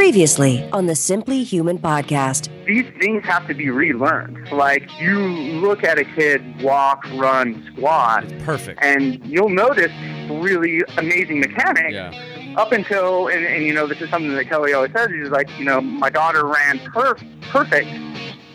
[0.00, 2.50] Previously on the Simply Human podcast.
[2.66, 4.52] these things have to be relearned.
[4.52, 8.78] Like you look at a kid walk, run, squat, Perfect.
[8.84, 9.90] and you'll notice
[10.30, 12.54] really amazing mechanics Yeah.
[12.58, 15.08] up until, and, and you know, this is something that Kelly always says.
[15.10, 17.88] He's like, you know, my daughter ran perf- perfect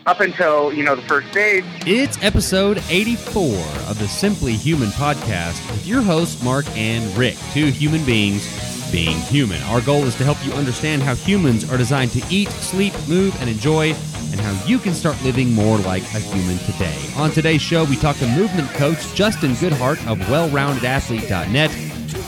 [0.05, 1.65] up until you know the first stage.
[1.87, 3.41] It's episode 84
[3.89, 8.45] of the Simply Human podcast with your hosts, Mark and Rick, two human beings
[8.91, 9.61] being human.
[9.63, 13.35] Our goal is to help you understand how humans are designed to eat, sleep, move,
[13.41, 13.93] and enjoy,
[14.31, 16.97] and how you can start living more like a human today.
[17.17, 21.71] On today's show, we talk to movement coach Justin Goodhart of WellRoundedAthlete.net.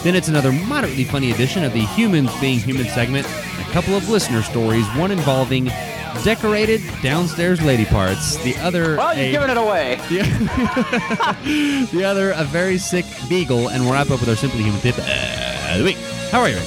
[0.04, 4.10] Then it's another moderately funny edition of the Humans Being Human segment, a couple of
[4.10, 5.70] listener stories, one involving
[6.24, 9.96] decorated downstairs lady parts, the other Well, you're a- giving it away.
[10.10, 14.80] the, the other, a very sick beagle, and we'll wrap up with our Simply Human
[14.82, 15.06] tip of
[15.78, 15.98] the week.
[16.34, 16.58] How are you?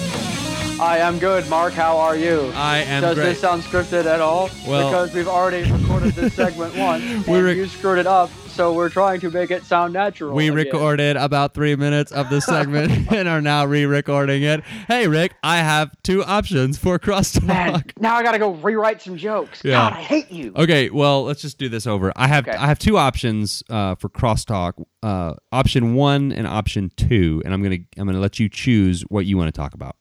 [0.80, 1.73] I am good, Mark.
[1.73, 2.52] How are you?
[2.55, 3.24] I am Does great.
[3.24, 4.49] this sound scripted at all?
[4.65, 8.30] Well- because we've already recorded this segment once, and rec- you screwed it up.
[8.57, 10.35] So we're trying to make it sound natural.
[10.35, 10.57] we again.
[10.57, 14.65] recorded about three minutes of this segment and are now re-recording it.
[14.88, 17.43] Hey, Rick, I have two options for crosstalk.
[17.43, 19.63] Man, now I gotta go rewrite some jokes.
[19.63, 19.73] Yeah.
[19.73, 20.54] God, I hate you.
[20.57, 22.15] Okay, well, let's just do this over.
[22.16, 22.57] I have Okay.
[22.57, 24.82] I have two options uh, for crosstalk.
[25.02, 29.26] Uh, option one and option two, and I'm gonna I'm gonna let you choose what
[29.26, 29.96] you want to talk about.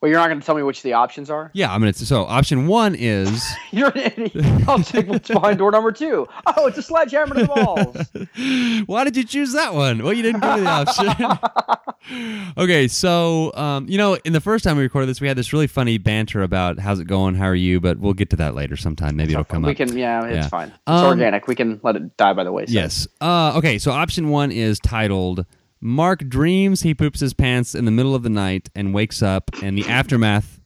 [0.00, 1.50] Well, you're not gonna tell me which the options are.
[1.52, 1.92] Yeah, I'm gonna.
[1.92, 4.68] So option one is You're an idiot.
[4.68, 6.26] I'll take what's behind door number two.
[6.46, 8.84] Oh, it's a sledgehammer to the balls.
[8.86, 10.02] Why did you choose that one?
[10.02, 12.52] Well, you didn't give me the option.
[12.58, 15.52] okay, so um, you know, in the first time we recorded this, we had this
[15.52, 18.54] really funny banter about how's it going, how are you, but we'll get to that
[18.54, 19.16] later sometime.
[19.16, 19.78] Maybe it'll come we up.
[19.78, 20.48] We can, yeah, it's Yeah.
[20.48, 20.68] fine.
[20.68, 21.46] It's Um, organic.
[21.46, 22.74] We can let it die by the wayside.
[22.74, 23.06] Yes.
[23.20, 25.44] Uh, okay, so option one is titled
[25.80, 29.50] "Mark dreams he poops his pants in the middle of the night and wakes up,
[29.62, 30.60] and the aftermath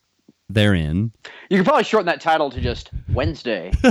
[0.48, 1.12] therein."
[1.50, 3.72] You could probably shorten that title to just Wednesday.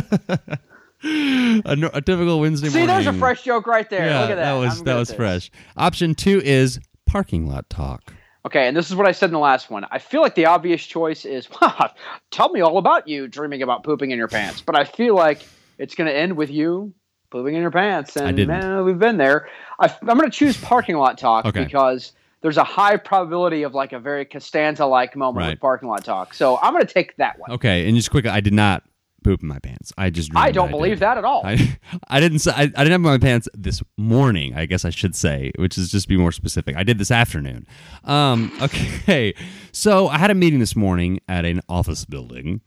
[1.05, 2.71] A, no- a typical Wednesday morning.
[2.71, 2.87] See, morning.
[2.87, 4.05] there's a fresh joke right there.
[4.07, 4.53] Yeah, Look at that.
[4.53, 5.51] was that was fresh.
[5.75, 8.13] Option two is parking lot talk.
[8.45, 9.85] Okay, and this is what I said in the last one.
[9.91, 11.47] I feel like the obvious choice is,
[12.31, 14.61] tell me all about you dreaming about pooping in your pants.
[14.61, 15.45] But I feel like
[15.77, 16.93] it's going to end with you
[17.33, 18.15] pooping in your pants.
[18.15, 18.47] And didn't.
[18.59, 19.49] man, we've been there.
[19.79, 21.63] I, am going to choose parking lot talk Okay.
[21.65, 25.49] because there's a high probability of like a very Costanza like moment Right.
[25.51, 26.33] with parking lot talk.
[26.33, 27.51] So I'm going to take that one.
[27.51, 28.83] Okay, and just quickly, I did not
[29.23, 29.91] poop in my pants.
[29.97, 30.73] I just I don't did.
[30.73, 31.41] believe that at all.
[31.45, 31.77] I,
[32.07, 34.53] I didn't I, I didn't have my pants this morning.
[34.55, 36.75] I guess I should say, which is just be more specific.
[36.75, 37.65] I did this afternoon.
[38.03, 39.33] Um, okay,
[39.71, 42.61] so I had a meeting this morning at an office building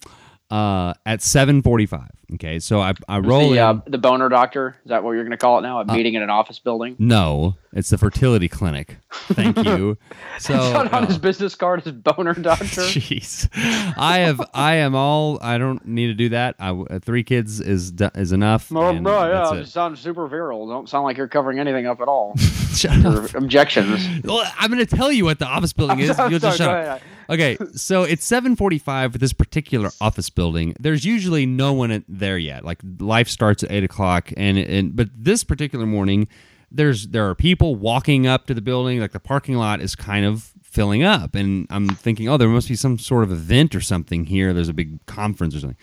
[0.50, 2.10] uh, at seven forty-five.
[2.34, 3.58] Okay, so I I roll the, in.
[3.58, 5.78] uh, the boner doctor, is that what you're going to call it now?
[5.78, 6.96] A Uh, meeting in an office building?
[6.98, 8.96] no, it's the fertility clinic.
[9.12, 9.96] Thank you.
[10.38, 12.64] So not on uh, his business card as boner doctor.
[12.82, 13.48] Jeez,
[13.96, 15.38] I have I am all.
[15.40, 16.56] I don't need to do that.
[16.58, 18.70] I, uh, three kids is is enough.
[18.74, 19.66] Oh, and bro, yeah, it.
[19.68, 20.68] sound super virile.
[20.68, 22.36] Don't sound like you're covering anything up at all.
[22.74, 23.34] Shut Your up.
[23.34, 24.06] objections.
[24.24, 26.18] Well, I'm going to tell you what the office building is.
[26.18, 27.00] You'll just shut up.
[27.28, 30.74] Okay, so it's 7:45 for this particular office building.
[30.78, 32.64] There's usually no one there yet.
[32.64, 36.28] Like life starts at eight o'clock, and and but this particular morning,
[36.70, 39.00] there's there are people walking up to the building.
[39.00, 42.68] Like the parking lot is kind of filling up, and I'm thinking, oh, there must
[42.68, 44.52] be some sort of event or something here.
[44.52, 45.78] There's a big conference or something.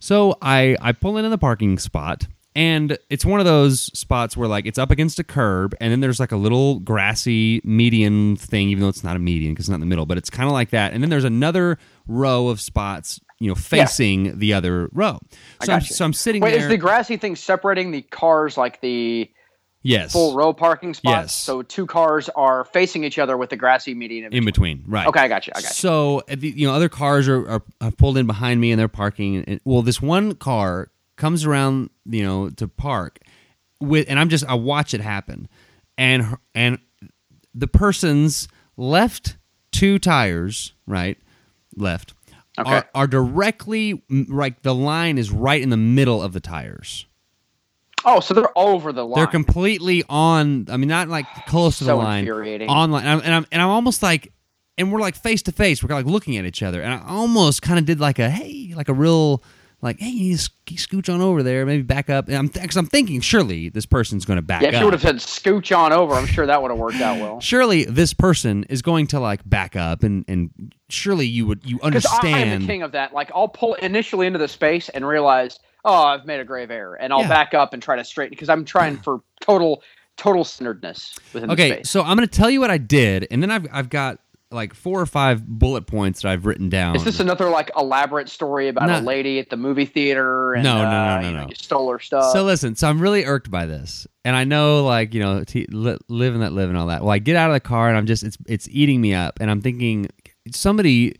[0.00, 2.26] So I I pull into the parking spot.
[2.56, 6.00] And it's one of those spots where like it's up against a curb, and then
[6.00, 9.70] there's like a little grassy median thing, even though it's not a median because it's
[9.70, 10.92] not in the middle, but it's kind of like that.
[10.92, 11.78] And then there's another
[12.08, 15.20] row of spots, you know, facing the other row.
[15.62, 16.62] So, I'm, so I'm sitting Wait, there.
[16.62, 19.30] is the grassy thing separating the cars like the
[19.82, 21.14] yes, full row parking spots?
[21.14, 21.34] Yes.
[21.34, 24.32] So two cars are facing each other with the grassy median.
[24.32, 25.06] in between, right?
[25.06, 25.52] Okay, I got you.
[25.54, 25.74] I got you.
[25.74, 28.80] So uh, the, you know, other cars are, are have pulled in behind me and
[28.80, 29.44] they're parking.
[29.44, 30.90] And, well, this one car
[31.20, 33.20] comes around, you know, to park
[33.80, 35.48] with, and I'm just I watch it happen,
[35.96, 36.78] and her- and
[37.54, 39.36] the person's left
[39.70, 41.16] two tires, right,
[41.76, 42.14] left,
[42.58, 42.68] Okay.
[42.70, 47.06] are, are directly like the line is right in the middle of the tires.
[48.04, 49.16] Oh, so they're over the line.
[49.16, 50.66] They're completely on.
[50.70, 52.20] I mean, not like close to the line.
[52.20, 52.68] infuriating.
[52.68, 54.32] On line, and I'm, and I'm and I'm almost like,
[54.78, 55.82] and we're like face to face.
[55.82, 58.72] We're like looking at each other, and I almost kind of did like a hey,
[58.74, 59.42] like a real
[59.82, 62.28] like hey, you sc- you scooch on over there, maybe back up.
[62.28, 64.62] And I'm because I'm thinking surely this person's going to back up.
[64.62, 67.00] yeah, if you would have said scooch on over, I'm sure that would have worked
[67.00, 67.40] out well.
[67.40, 70.50] surely this person is going to like back up, and and
[70.88, 73.12] surely you would you Because I, am the king of that.
[73.12, 76.96] Like, I'll pull initially into the space and realize, oh, I've made a grave error,
[76.96, 77.28] and I'll Yeah.
[77.28, 79.82] back up and try to straighten because I'm trying for total
[80.16, 83.42] total centeredness within the Okay, so I'm going to tell you what I did, and
[83.42, 84.18] then I've I've got
[84.52, 86.96] like four or five bullet points that I've written down.
[86.96, 88.98] Is this another like elaborate story about No.
[88.98, 90.54] a lady at the movie theater?
[90.54, 91.48] And, No, no, no, uh, no, you know, no.
[91.48, 92.32] You stole her stuff.
[92.32, 95.66] So listen, so I'm really irked by this, and I know like you know t-
[95.70, 97.02] li- live and let live and all that.
[97.02, 99.38] Well, I get out of the car and I'm just it's it's eating me up,
[99.40, 100.08] and I'm thinking
[100.52, 101.14] somebody,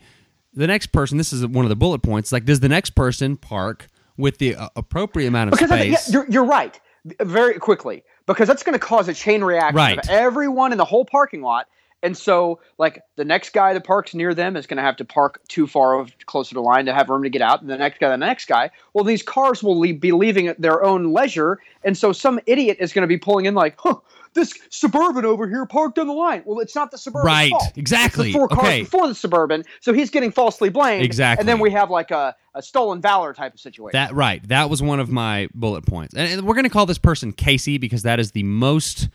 [0.54, 1.16] the next person.
[1.18, 2.32] This is one of the bullet points.
[2.32, 3.86] Like, does the next person park
[4.16, 6.08] with the uh, appropriate amount of because I think, space?
[6.12, 6.78] yeah, you're, you're right.
[7.22, 9.98] Very quickly, because that's going to cause a chain reaction Right.
[9.98, 11.66] of everyone in the whole parking lot.
[12.02, 15.04] And so, like the next guy that parks near them is going to have to
[15.04, 17.60] park too far over, closer to the line to have room to get out.
[17.60, 18.70] And the next guy, the next guy.
[18.94, 22.78] Well, these cars will le- be leaving at their own leisure, and so some idiot
[22.80, 23.96] is going to be pulling in like, "Huh,
[24.32, 27.26] this suburban over here parked on the line." Well, it's not the suburban.
[27.26, 27.72] Right, fault.
[27.76, 28.28] exactly.
[28.28, 28.80] It's the four cars Okay.
[28.82, 31.04] before the suburban, so he's getting falsely blamed.
[31.04, 31.42] Exactly.
[31.42, 33.92] And then we have like a, a stolen valor type of situation.
[33.92, 34.42] That right.
[34.48, 37.32] That was one of my bullet points, and, and we're going to call this person
[37.34, 39.10] Casey because that is the most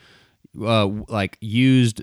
[0.61, 2.01] uh, like used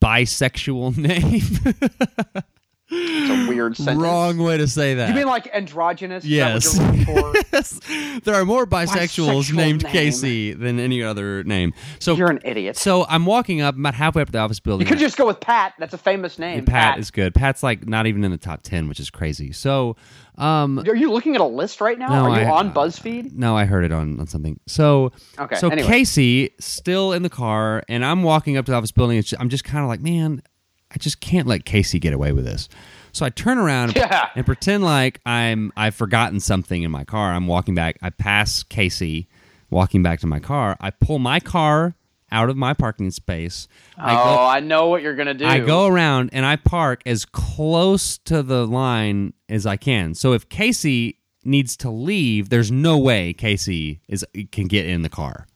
[0.00, 2.44] bisexual name.
[2.90, 4.00] It's a weird sentence.
[4.02, 5.08] Wrong way to say that.
[5.08, 6.24] You mean like androgynous?
[6.24, 6.78] Yes.
[6.78, 7.32] what you're for?
[7.52, 7.80] yes.
[8.24, 9.92] There are more bisexuals Bisexual named name.
[9.92, 11.72] Casey than any other name.
[11.98, 12.76] So You're an idiot.
[12.76, 14.86] so I'm walking up, I'm about halfway up the office building.
[14.86, 15.74] You could just go with Pat.
[15.78, 16.64] That's a famous name.
[16.64, 17.34] Pat, is good.
[17.34, 19.52] Pat's like not even in the top ten, which is crazy.
[19.52, 19.96] So
[20.38, 22.08] um Are you looking at a list right now?
[22.08, 23.32] No, Are you I- on BuzzFeed?
[23.34, 24.60] no, I heard it on, on something.
[24.66, 25.88] So Okay, so anyway.
[25.88, 29.22] Casey still in the car, and I'm walking up to the office building.
[29.38, 30.42] I'm just kind of like, man,
[30.90, 32.68] I just can't let Casey get away with this.
[33.12, 34.28] So I turn around Yeah.
[34.34, 37.32] and pretend like I'm I've forgotten something in my car.
[37.32, 37.96] I'm walking back.
[38.02, 39.28] I pass Casey
[39.70, 40.76] walking back to my car.
[40.80, 41.94] I pull my car
[42.30, 43.68] out of my parking space.
[43.96, 45.46] I oh, go I know what you're gonna do.
[45.46, 50.14] I go around and I park as close to the line as I can.
[50.14, 55.08] So if Casey needs to leave, there's no way Casey is can get in the
[55.08, 55.46] car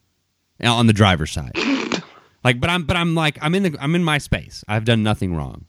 [0.63, 1.51] on the driver's side.
[2.43, 4.63] Like, but I'm but I'm like I'm in the I'm in my space.
[4.67, 5.65] I've done nothing wrong.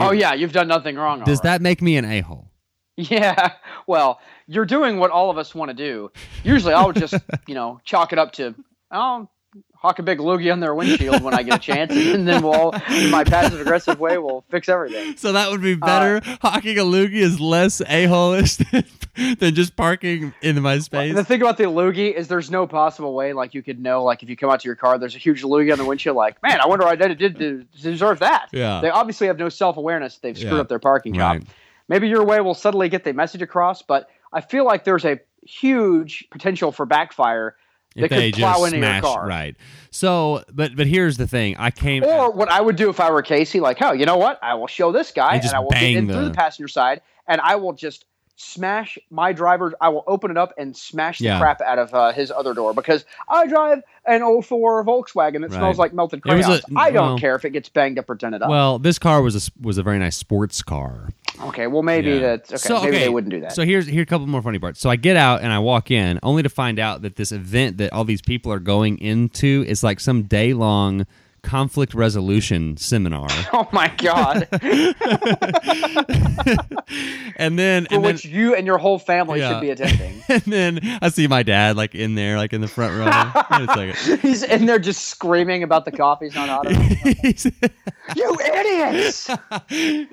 [0.00, 1.24] Oh yeah, you've done nothing wrong.
[1.24, 1.44] Does right.
[1.44, 2.50] that make me an a hole?
[2.96, 3.54] Yeah.
[3.86, 6.12] Well, you're doing what all of us want to do.
[6.44, 7.14] Usually, I'll just
[7.46, 8.54] you know chalk it up to
[8.90, 9.30] I'll
[9.80, 12.72] hawk a big loogie on their windshield when I get a chance, and then we'll
[12.90, 15.14] in my passive aggressive way, we'll fix everything.
[15.18, 16.16] So that would be better.
[16.24, 18.84] Uh, Hawking a loogie is less a hole-ish than,
[19.38, 21.14] than just parking in my space.
[21.14, 24.22] The thing about the loogie is there's no possible way like you could know like
[24.22, 26.42] if you come out to your car there's a huge loogie on the windshield like
[26.42, 28.48] man I wonder what I did to deserve that.
[28.52, 28.80] Yeah.
[28.80, 30.18] They obviously have no self awareness.
[30.18, 30.60] They've screwed Yeah.
[30.60, 31.36] up their parking job.
[31.38, 31.46] Right.
[31.88, 35.20] Maybe your way will subtly get the message across, but I feel like there's a
[35.42, 37.56] huge potential for backfire
[38.04, 39.26] if they could plow just into smash your car.
[39.26, 39.56] right.
[39.90, 41.56] So, but but here's the thing.
[41.58, 44.16] I came Or what I would do if I were Casey, like, oh, you know
[44.18, 44.38] what?
[44.42, 46.68] I will show this guy And and, I will get in the- through the passenger
[46.68, 48.04] side and I will just
[48.40, 49.74] smash my driver.
[49.80, 51.40] I will open it up and smash the Yeah.
[51.40, 55.58] crap out of uh, his other door because I drive an 04 Volkswagen that Right.
[55.58, 56.46] smells like melted crayons.
[56.46, 58.48] a- I don't well- care if it gets banged up or dented up.
[58.48, 61.08] Well, this car was a was a very nice sports car.
[61.46, 62.18] okay, well maybe Yeah.
[62.36, 62.56] that's okay.
[62.58, 63.52] So, maybe okay, they wouldn't do that.
[63.54, 64.78] So here's here a couple more funny parts.
[64.80, 67.78] So I get out and I walk in, only to find out that this event
[67.78, 71.06] that all these people are going into is like some day long
[71.42, 73.28] conflict resolution seminar.
[73.52, 74.48] oh my god!
[77.36, 79.52] and then For and then, which you and your whole family Yeah.
[79.52, 80.22] should be attending.
[80.28, 84.16] and then I see my dad like in there, like in the front row.
[84.20, 86.94] He's in there just screaming about the coffee's not enough.
[88.16, 89.28] You idiots!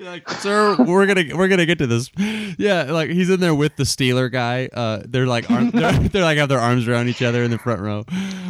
[0.00, 2.10] like, sir, we're gonna we're gonna get to this.
[2.58, 4.68] Yeah, like he's in there with the Steeler guy.
[4.72, 7.58] Uh, they're like arm, they're, they're like have their arms around each other in the
[7.58, 8.04] front row.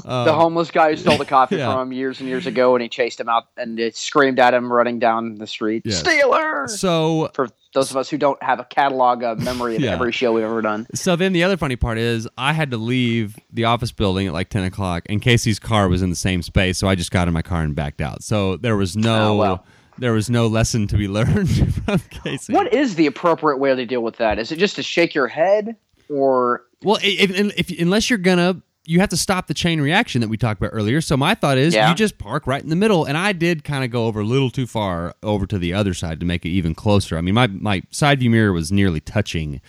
[0.05, 1.73] Um, the homeless guy who stole the coffee Yeah.
[1.73, 4.53] from him years and years ago, and he chased him out and it screamed at
[4.55, 5.83] him running down the street.
[5.85, 6.01] Yes.
[6.01, 6.67] Stealer!
[6.69, 9.93] so For those of us who don't have a catalog of memory of Yeah.
[9.93, 10.87] every show we've ever done.
[10.95, 14.33] So then the other funny part is I had to leave the office building at
[14.33, 17.29] like ten o'clock, and Casey's car was in the same space, so I just got
[17.29, 18.23] in my car and backed out.
[18.23, 19.67] So there was no Oh, well.
[19.99, 22.53] there was no lesson to be learned from Casey.
[22.53, 24.39] What is the appropriate way to deal with that?
[24.39, 25.77] Is it just to shake your head,
[26.09, 30.21] or Well, if, if, if unless you're gonna, you have to stop the chain reaction
[30.21, 31.01] that we talked about earlier.
[31.01, 31.89] So my thought is, Yeah.
[31.89, 33.05] you just park right in the middle.
[33.05, 35.93] And I did kind of go over a little too far over to the other
[35.93, 37.19] side to make it even closer.
[37.19, 39.61] I mean, my my side view mirror was nearly touching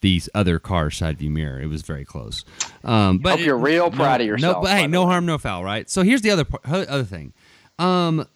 [0.00, 1.60] these other cars' side view mirror.
[1.60, 2.44] It was very close.
[2.82, 5.38] Um, but Hope you're real no- proud of yourself, No, but hey, no harm, no
[5.38, 5.88] foul, right?
[5.88, 7.34] So here's the other other thing.
[7.78, 8.26] Um,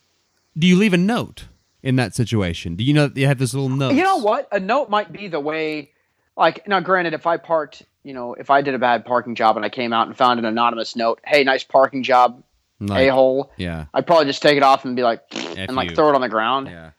[0.57, 1.47] do you leave a note
[1.83, 2.77] in that situation?
[2.77, 3.95] Do you know that you have this little note?
[3.95, 4.49] you know what?
[4.53, 5.93] A note might be the way.
[6.37, 9.57] Like now, granted, if I parked, you know, if I did a bad parking job
[9.57, 12.43] and I came out and found an anonymous note, "Hey, nice parking job,
[12.81, 13.87] Like, a hole," Yeah.
[13.93, 15.97] I'd probably just take it off and be like, F and like you.
[15.97, 16.69] throw it on the ground.
[16.69, 16.91] Yeah.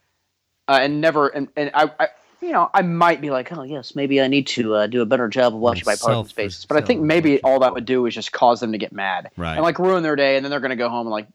[0.68, 2.08] uh, and never and, and I, I
[2.42, 5.06] you know I might be like oh yes maybe I need to uh, do a
[5.06, 8.04] better job of watching my parking spaces but I think maybe all that would do
[8.06, 9.54] is just cause them to get mad Right.
[9.54, 11.26] and like ruin their day and then they're gonna go home and like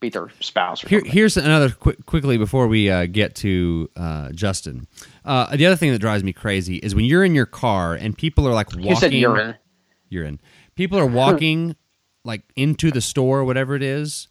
[0.00, 0.84] beat their spouse.
[0.84, 4.86] Or Here, here's another quick, quickly before we uh, get to uh, Justin.
[5.24, 8.16] Uh, the other thing that drives me crazy is when you're in your car and
[8.16, 8.84] people are like walking.
[8.88, 9.56] you said urine.
[10.08, 10.40] urine.
[10.76, 11.74] People are walking
[12.24, 14.28] like into the store, whatever it is.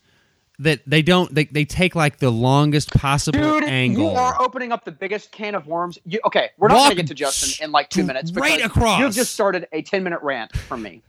[0.59, 1.31] That they don't.
[1.35, 4.05] They, they take like the longest possible Dude, angle.
[4.05, 5.99] you are opening up the biggest can of worms.
[6.03, 8.31] You, okay, we're not gonna get to Justin in like two minutes.
[8.31, 8.99] because across.
[8.99, 11.03] You've just started a ten minute rant from me.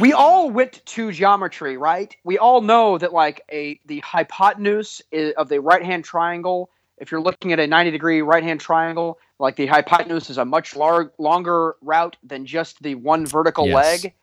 [0.00, 2.14] We all went to geometry, right?
[2.24, 6.70] We all know that like a the hypotenuse is, of the right hand triangle.
[6.98, 10.44] If you're looking at a 90 degree right hand triangle, like the hypotenuse is a
[10.44, 14.02] much lar- longer route than just the one vertical Yes.
[14.02, 14.14] leg.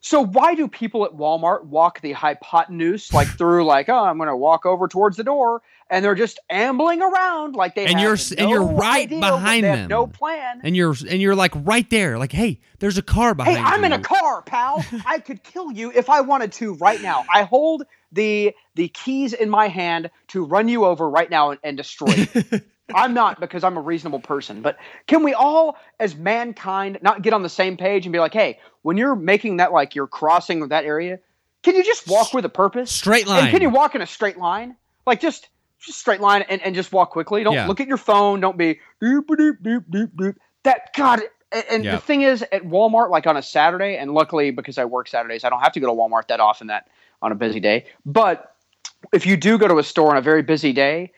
[0.00, 4.28] So why do people at Walmart walk the hypotenuse like through like oh I'm going
[4.28, 8.02] to walk over towards the door and they're just ambling around like they And have
[8.02, 9.88] you're s- and no you're right behind them.
[9.88, 10.60] no plan.
[10.62, 12.18] and you're and you're like right there.
[12.18, 13.68] Like, hey, there's a car behind Hey, you.
[13.68, 14.84] I'm in a car, pal.
[15.06, 17.24] I could kill you if I wanted to right now.
[17.32, 21.60] I hold the the keys in my hand to run you over right now and,
[21.64, 22.42] and destroy you.
[22.94, 24.62] I'm not because I'm a reasonable person.
[24.62, 28.32] But can we all, as mankind, not get on the same page and be like,
[28.32, 31.18] hey, when you're making that like you're crossing that area,
[31.62, 32.90] can you just walk with a purpose?
[32.90, 33.44] Straight line.
[33.44, 34.76] And can you walk in a straight line?
[35.06, 35.48] Like just
[35.80, 37.44] just straight line and, and just walk quickly.
[37.44, 37.66] Don't Yeah.
[37.66, 38.40] look at your phone.
[38.40, 40.34] Don't be doop doop doop doop doop.
[40.64, 41.20] That God.
[41.52, 41.92] And, and Yeah.
[41.92, 45.44] the thing is, at Walmart, like on a Saturday, and luckily because I work Saturdays,
[45.44, 46.88] I don't have to go to Walmart that often that
[47.22, 47.86] on a busy day.
[48.04, 48.54] But
[49.12, 51.12] if you do go to a store on a very busy day,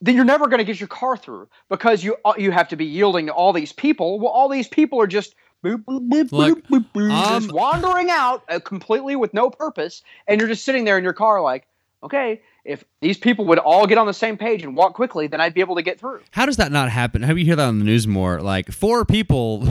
[0.00, 2.76] then you're never going to get your car through because you uh, you have to
[2.76, 4.18] be yielding to all these people.
[4.18, 7.52] Well, all these people are just boop, boop, boop, Look, boop, boop, boop, um, just
[7.52, 11.42] wandering out uh, completely with no purpose, and you're just sitting there in your car
[11.42, 11.66] like,
[12.02, 15.40] okay, if these people would all get on the same page and walk quickly, then
[15.40, 16.20] I'd be able to get through.
[16.30, 17.22] How does that not happen?
[17.22, 18.40] How do you hear that on the news more?
[18.40, 19.68] Like four people,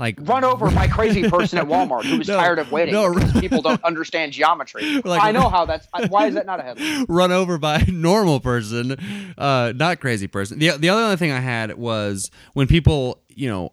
[0.00, 3.14] like Run over my crazy person at Walmart who was No, tired of waiting no.
[3.38, 5.00] people don't understand geometry.
[5.04, 5.86] Like- I know how that's.
[6.08, 7.04] Why is that not a headline?
[7.08, 8.96] run over by normal person,
[9.38, 10.58] uh, not crazy person.
[10.58, 13.72] The the other thing I had was when people, you know,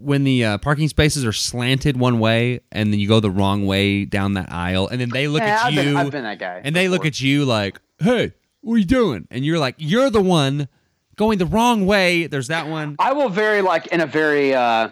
[0.00, 3.64] when the uh, parking spaces are slanted one way and then you go the wrong
[3.66, 6.24] way down that aisle, and then they look Yeah, at I've you, been, I've been
[6.24, 6.60] that guy.
[6.64, 10.10] and they look at you like, "Hey, what are you doing?" And you're like, "You're
[10.10, 10.66] the one
[11.16, 12.96] going the wrong way." There's that one.
[12.98, 14.88] I will very like in a very uh,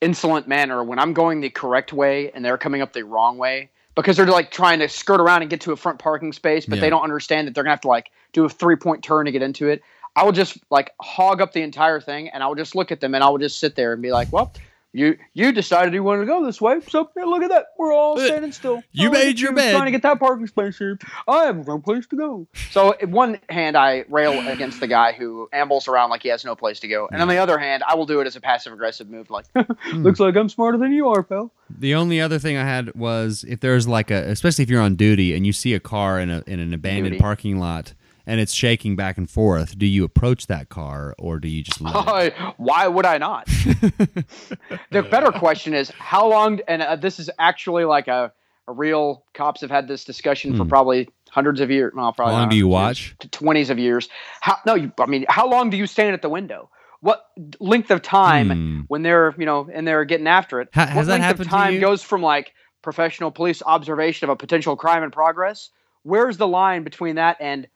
[0.00, 3.70] insolent manner when I'm going the correct way and they're coming up the wrong way
[3.94, 6.76] because they're like trying to skirt around and get to a front parking space, but
[6.76, 6.82] Yeah.
[6.82, 9.32] they don't understand that they're gonna have to like do a three point turn to
[9.32, 9.82] get into it.
[10.16, 13.00] I will just like hog up the entire thing and I will just look at
[13.00, 14.52] them and I will just sit there and be like, well.
[14.92, 17.66] You you decided you wanted to go this way, so yeah, look at that.
[17.78, 18.82] We're all standing still.
[18.90, 19.72] you Oh, made your you bed.
[19.72, 20.98] Trying to get that parking space here.
[21.28, 22.48] I have no place to go.
[22.72, 26.44] So, in one hand, I rail against the guy who ambles around like he has
[26.44, 28.40] no place to go, and on the other hand, I will do it as a
[28.40, 30.02] passive aggressive move, like, Hmm.
[30.02, 33.44] "Looks like I'm smarter than you are, pal." The only other thing I had was
[33.48, 36.30] if there's like a, especially if you're on duty and you see a car in
[36.30, 37.20] a in an abandoned Duty.
[37.20, 37.94] parking lot
[38.26, 41.80] and it's shaking back and forth, do you approach that car or do you just
[41.80, 42.34] it?
[42.58, 43.46] Why would I not?
[44.90, 48.32] the better question is how long, and uh, this is actually like a,
[48.68, 51.92] a real cops have had this discussion for probably hundreds of years.
[51.94, 52.36] Well, probably Hmm.
[52.36, 53.30] How long do you hundreds of years, watch?
[53.30, 54.08] Twenties of years.
[54.40, 54.56] How?
[54.66, 56.70] No, you, I mean, how long do you stand at the window?
[57.00, 57.24] What
[57.60, 58.80] length of time Hmm.
[58.88, 60.68] when they're you know and they're getting after it?
[60.74, 64.30] Ha- has what that length happened of time goes from like professional police observation of
[64.30, 65.70] a potential crime in progress?
[66.02, 67.66] Where's the line between that and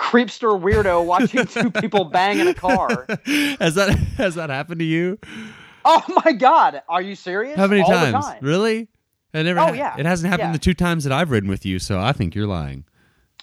[0.00, 3.06] creepster weirdo watching two people bang in a car?
[3.60, 5.18] has that has that happened to you?
[5.84, 7.56] Oh my god, are you serious?
[7.56, 8.24] How many All times?
[8.24, 8.38] time.
[8.42, 8.88] Really?
[9.32, 9.60] It never.
[9.60, 9.96] Oh, ha- yeah.
[9.98, 10.52] It hasn't happened Yeah.
[10.52, 12.84] the two times that I've ridden with you, so I think you're lying.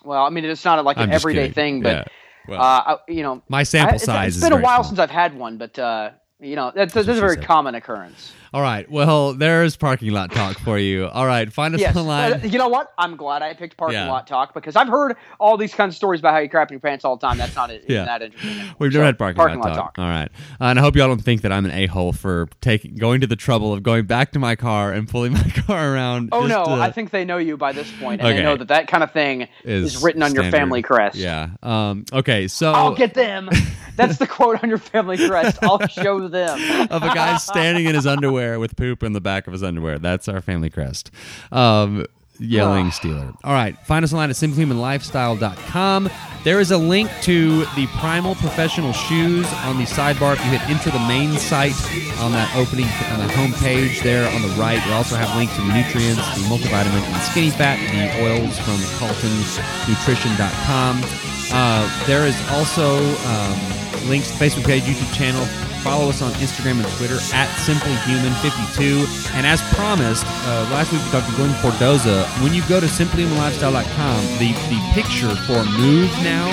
[0.03, 1.53] Well, I mean, it's not like I'm an everyday kidding.
[1.53, 2.03] thing, but Yeah.
[2.49, 4.83] Well, uh, I, you know, my sample I- size it's is been a while small.
[4.85, 7.45] since I've had one, but uh, you know, that's, that's a very said.
[7.45, 8.33] common occurrence.
[8.53, 8.89] All right.
[8.89, 11.07] Well, there's parking lot talk for you.
[11.07, 11.51] All right.
[11.51, 12.33] Find us Yes, online.
[12.33, 12.93] Uh, you know what?
[12.97, 14.09] I'm glad I picked parking Yeah.
[14.09, 16.75] lot talk because I've heard all these kinds of stories about how you crap in
[16.75, 17.37] your pants all the time.
[17.37, 18.05] That's not Yeah.
[18.05, 18.51] that interesting.
[18.51, 18.75] anymore.
[18.79, 19.95] We've So, never had parking, lot, talk.
[19.97, 20.29] All right.
[20.61, 23.21] Uh, and I hope y'all don't think that I'm an a hole for taking going
[23.21, 26.29] to the trouble of going back to my car and pulling my car around.
[26.31, 26.63] Oh no!
[26.65, 28.37] to- I think they know you by this point, and Okay.
[28.37, 31.15] they know that that kind of thing is, written on your family crest.
[31.17, 31.49] Yeah.
[31.63, 32.05] Um.
[32.13, 32.47] Okay.
[32.47, 33.49] So I'll get them.
[33.97, 35.57] That's the quote on your family crest.
[35.63, 36.59] I'll show them.
[36.91, 39.99] of a guy standing in his underwear with poop in the back of his underwear.
[39.99, 41.11] That's our family crest.
[41.51, 42.05] Um,
[42.39, 43.35] yelling Steeler.
[43.43, 43.77] All right.
[43.85, 46.09] Find us online at simplyhumanlifestyle.com.
[46.43, 50.33] There is a link to the Primal Professional Shoes on the sidebar.
[50.33, 51.73] If you hit enter the main site
[52.19, 55.55] on that opening, on the home page there on the right, we also have links
[55.55, 61.01] to the nutreince, the multivitamin and skinny fat, the oils from CaltonNutrition.com.
[61.49, 65.43] Uh, there is also um, links to Facebook page, YouTube channel.
[65.83, 69.33] Follow us on Instagram and Twitter at SimplyHuman52.
[69.35, 72.87] And as promised, uh, last week we talked to Glen Cordoza, when you go to
[72.87, 76.49] simplyhumanlifestyle.com, the, the picture for Move Now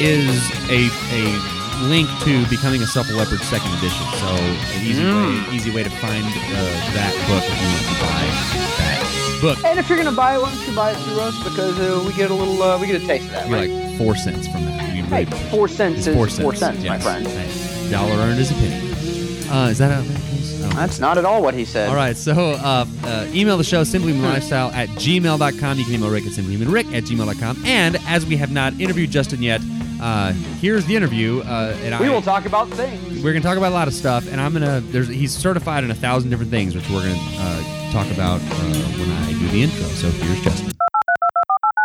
[0.00, 1.22] is a, a
[1.88, 4.04] link to becoming a Supple Leopard second edition.
[4.18, 7.96] So an easy way, easy way to find uh, that book if you want to
[8.04, 8.24] buy
[8.78, 9.64] that book.
[9.64, 12.02] And if you're gonna buy it, why don't you buy it through us because uh,
[12.06, 13.48] we get a little, uh, we get a taste of that.
[13.48, 13.70] You're Right?
[13.70, 14.87] like four cents from that.
[15.08, 17.26] You hey, four cents is four four cents, cents, my friend.
[17.26, 19.48] Hey, dollar earned is a penny.
[19.48, 20.62] Uh, is that how that goes?
[20.62, 20.68] Oh.
[20.70, 21.88] That's not at all what he said.
[21.88, 25.78] All right, so uh, uh, email the show, simplyhumanlifestyle at gmail.com.
[25.78, 27.64] You can email Rick at simplyhumanrick at gmail.com.
[27.64, 29.62] And as we have not interviewed Justin yet,
[30.00, 31.40] uh, here's the interview.
[31.40, 33.22] Uh, and We I, will talk about things.
[33.22, 35.32] We're going to talk about a lot of stuff, and I'm going to, there's he's
[35.32, 39.10] certified in a thousand different things, which we're going to uh, talk about uh, when
[39.10, 39.84] I do the intro.
[39.86, 40.72] So here's Justin.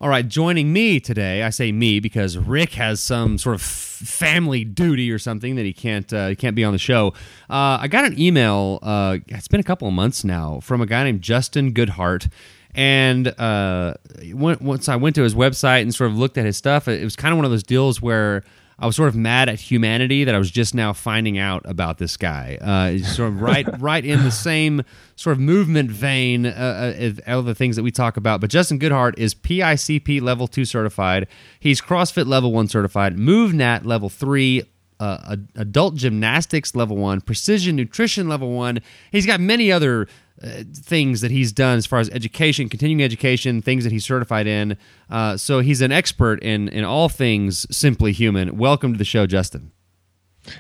[0.03, 4.65] All right, joining me today, I say me because Rick has some sort of family
[4.65, 7.13] duty or something that he can't uh, he can't be on the show.
[7.50, 8.79] Uh, I got an email.
[8.83, 12.29] Uh, it's been a couple of months now from a guy named Justin Goodhart,
[12.75, 13.93] and uh,
[14.33, 17.15] once I went to his website and sort of looked at his stuff, it was
[17.15, 18.43] kind of one of those deals where.
[18.83, 21.99] I was sort of mad at humanity that I was just now finding out about
[21.99, 22.57] this guy.
[22.59, 24.83] Uh, sort of right, right in the same
[25.15, 28.41] sort of movement vein uh, uh, of all the things that we talk about.
[28.41, 31.29] But Justin Goodhart is PICP level two certified.
[31.61, 34.63] He's CrossFit level one certified, MovNat level three,
[34.99, 38.79] uh, adult gymnastics level one, precision nutrition level one.
[39.13, 40.09] He's got many other
[40.43, 44.47] uh, things that he's done as far as education, continuing education, things that he's certified
[44.47, 44.77] in.
[45.09, 48.57] Uh, so he's an expert in in all things simply human.
[48.57, 49.71] Welcome to the show, Justin.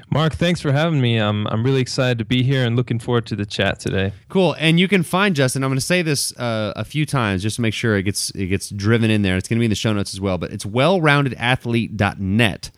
[0.09, 1.19] Mark, thanks for having me.
[1.19, 4.13] Um, I'm really excited to be here and looking forward to the chat today.
[4.29, 5.61] Cool, and you can find Justin.
[5.63, 8.29] I'm going to say this uh, a few times just to make sure it gets
[8.31, 9.35] it gets driven in there.
[9.37, 10.37] It's going to be in the show notes as well.
[10.37, 12.71] But it's wellroundedathlete.net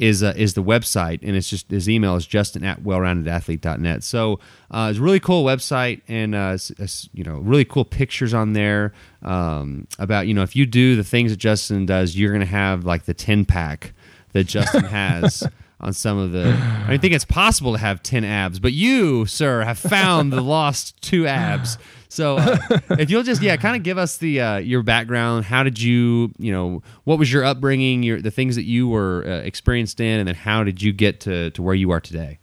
[0.00, 4.02] is uh, is the website, and it's just his email is justin at wellroundedathlete.net.
[4.02, 4.40] So
[4.70, 8.32] uh, it's a really cool website, and uh, it's, it's, you know really cool pictures
[8.32, 12.30] on there um, about you know if you do the things that Justin does, you're
[12.30, 13.92] going to have like the ten pack
[14.32, 15.46] that Justin has.
[15.80, 16.56] On some of the.
[16.86, 21.00] I think it's possible to have 10 abs, but you, sir, have found the lost
[21.00, 21.78] two abs.
[22.08, 22.58] So uh,
[22.90, 25.44] if you'll just, yeah, kind of give us the uh, your background.
[25.44, 29.24] How did you, you know, what was your upbringing, your the things that you were
[29.26, 32.38] uh, experienced in, and then how did you get to, to where you are today?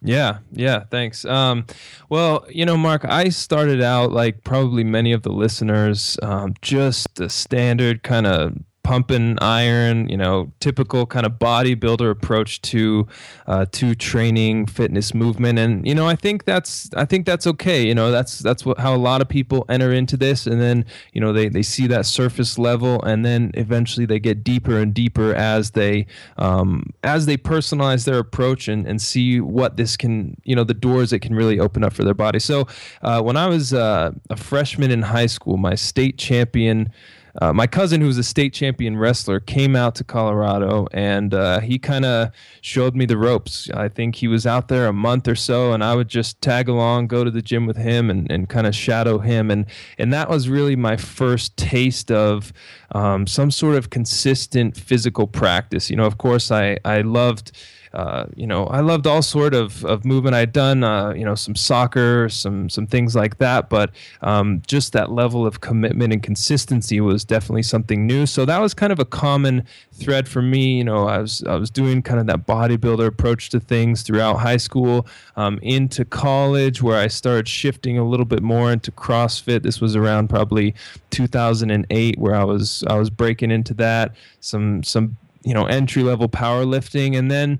[0.00, 1.24] Yeah, yeah, thanks.
[1.24, 1.66] Um,
[2.08, 7.16] well, you know, Mark, I started out like probably many of the listeners, um, just
[7.16, 13.06] the standard kind of pumping iron, you know, typical kind of bodybuilder approach to
[13.46, 17.86] uh, to training, fitness, movement, and you know, I think that's I think that's okay.
[17.86, 20.86] You know, that's that's what how a lot of people enter into this, and then
[21.12, 24.94] you know they they see that surface level, and then eventually they get deeper and
[24.94, 26.06] deeper as they
[26.38, 30.72] um, as they personalize their approach and and see what this can you know the
[30.74, 32.38] doors it can really open up for their body.
[32.38, 32.66] So
[33.02, 36.90] uh, when I was uh, a freshman in high school, my state champion.
[37.40, 41.78] Uh, my cousin, who's a state champion wrestler, came out to Colorado and uh, he
[41.78, 43.70] kind of showed me the ropes.
[43.70, 46.68] I think he was out there a month or so, and I would just tag
[46.68, 49.50] along, go to the gym with him, and, and kind of shadow him.
[49.50, 49.66] And
[49.98, 52.52] and that was really my first taste of
[52.92, 55.90] um, some sort of consistent physical practice.
[55.90, 57.52] You know, of course, I I loved
[57.94, 60.34] uh, you know, I loved all sort of, of movement.
[60.34, 63.90] I'd done, uh, you know, some soccer, some some things like that, but
[64.22, 68.26] um, just that level of commitment and consistency was definitely something new.
[68.26, 70.76] So that was kind of a common thread for me.
[70.76, 74.36] You know, I was I was doing kind of that bodybuilder approach to things throughout
[74.36, 79.62] high school, um, into college, where I started shifting a little bit more into CrossFit.
[79.62, 80.74] This was around probably
[81.10, 84.14] 2008, where I was I was breaking into that.
[84.40, 85.16] Some some
[85.48, 87.16] you know entry level powerlifting.
[87.16, 87.58] And then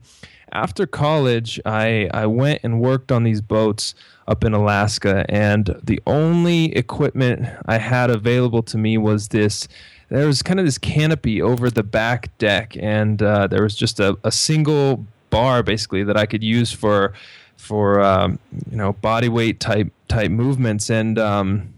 [0.53, 3.94] after college I I went and worked on these boats
[4.29, 5.24] up in Alaska.
[5.29, 9.66] And the only equipment I had available to me was this
[10.11, 12.77] there was kind of this canopy over the back deck.
[12.79, 17.12] And uh, there was just a, a single bar basically that I could use for
[17.57, 18.38] for um,
[18.70, 20.90] you know body weight type type movements.
[20.90, 21.74] And um,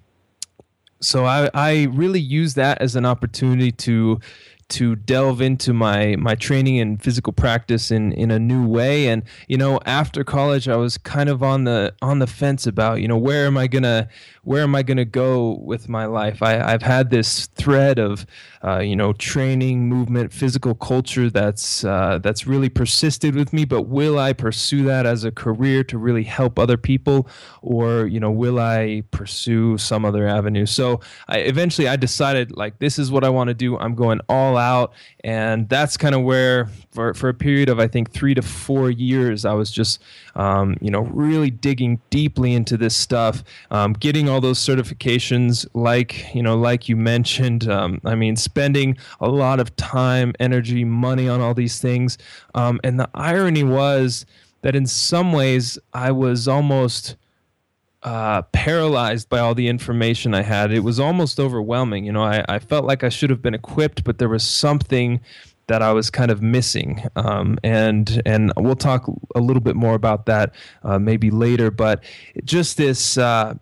[1.00, 4.20] so I, I really use that as an opportunity to
[4.70, 9.08] to delve into my my training and physical practice in in a new way.
[9.08, 13.00] And you know after college I was kind of on the on the fence about
[13.00, 14.08] you know where am I gonna
[14.42, 16.42] where am I gonna go with my life?
[16.42, 18.26] I, I've had this thread of
[18.64, 23.64] uh, you know training movement physical culture that's uh, that's really persisted with me.
[23.64, 27.28] But will I pursue that as a career to really help other people?
[27.62, 30.66] Or you know will I pursue some other avenue?
[30.66, 33.76] So I eventually I decided like this is what I want to do.
[33.78, 34.92] I'm going all out.
[35.24, 38.90] And that's kind of where, for, for a period of, I think, three to four
[38.90, 40.00] years, I was just,
[40.36, 43.42] um, you know, really digging deeply into this stuff,
[43.72, 47.68] um, getting all those certifications, like, you know, like you mentioned.
[47.68, 52.18] Um, I mean, spending a lot of time, energy, money on all these things.
[52.54, 54.26] Um, and the irony was
[54.62, 57.16] that in some ways, I was almost
[58.02, 60.72] uh, paralyzed by all the information I had.
[60.72, 62.04] It was almost overwhelming.
[62.04, 65.20] You know, I, I felt like I should have been equipped, but there was something
[65.66, 67.02] that I was kind of missing.
[67.14, 71.70] Um, and and we'll talk a little bit more about that uh, maybe later.
[71.70, 72.02] But
[72.44, 73.54] just this, uh,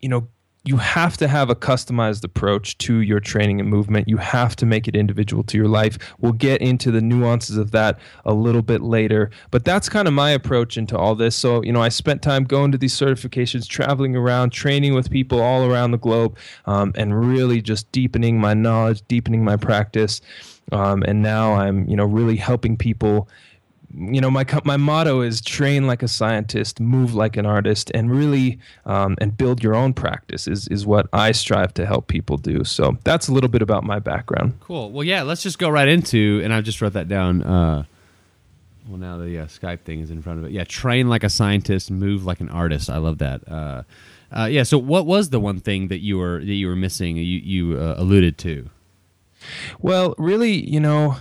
[0.00, 0.28] you know,
[0.64, 4.08] you have to have a customized approach to your training and movement.
[4.08, 5.98] You have to make it individual to your life.
[6.18, 10.12] We'll get into the nuances of that a little bit later, but that's kind of
[10.12, 11.34] my approach into all this.
[11.34, 15.40] So, you know, I spent time going to these certifications, traveling around, training with people
[15.40, 20.20] all around the globe, um, and really just deepening my knowledge, deepening my practice.
[20.72, 23.28] Um, and now I'm, you know, really helping people
[23.94, 28.10] you know my my motto is train like a scientist move like an artist and
[28.10, 32.36] really um, and build your own practice is is what i strive to help people
[32.36, 32.62] do.
[32.64, 34.58] So that's a little bit about my background.
[34.60, 34.90] Cool.
[34.92, 37.84] Well yeah let's just go right into and i just wrote that down uh,
[38.88, 40.52] well now the uh, skype thing is in front of it.
[40.52, 42.90] Yeah train like a scientist move like an artist.
[42.90, 43.46] I love that.
[43.50, 43.82] Uh,
[44.32, 47.16] uh yeah so what was the one thing that you were that you were missing
[47.16, 48.70] you you uh, alluded to?
[49.80, 51.16] Well really you know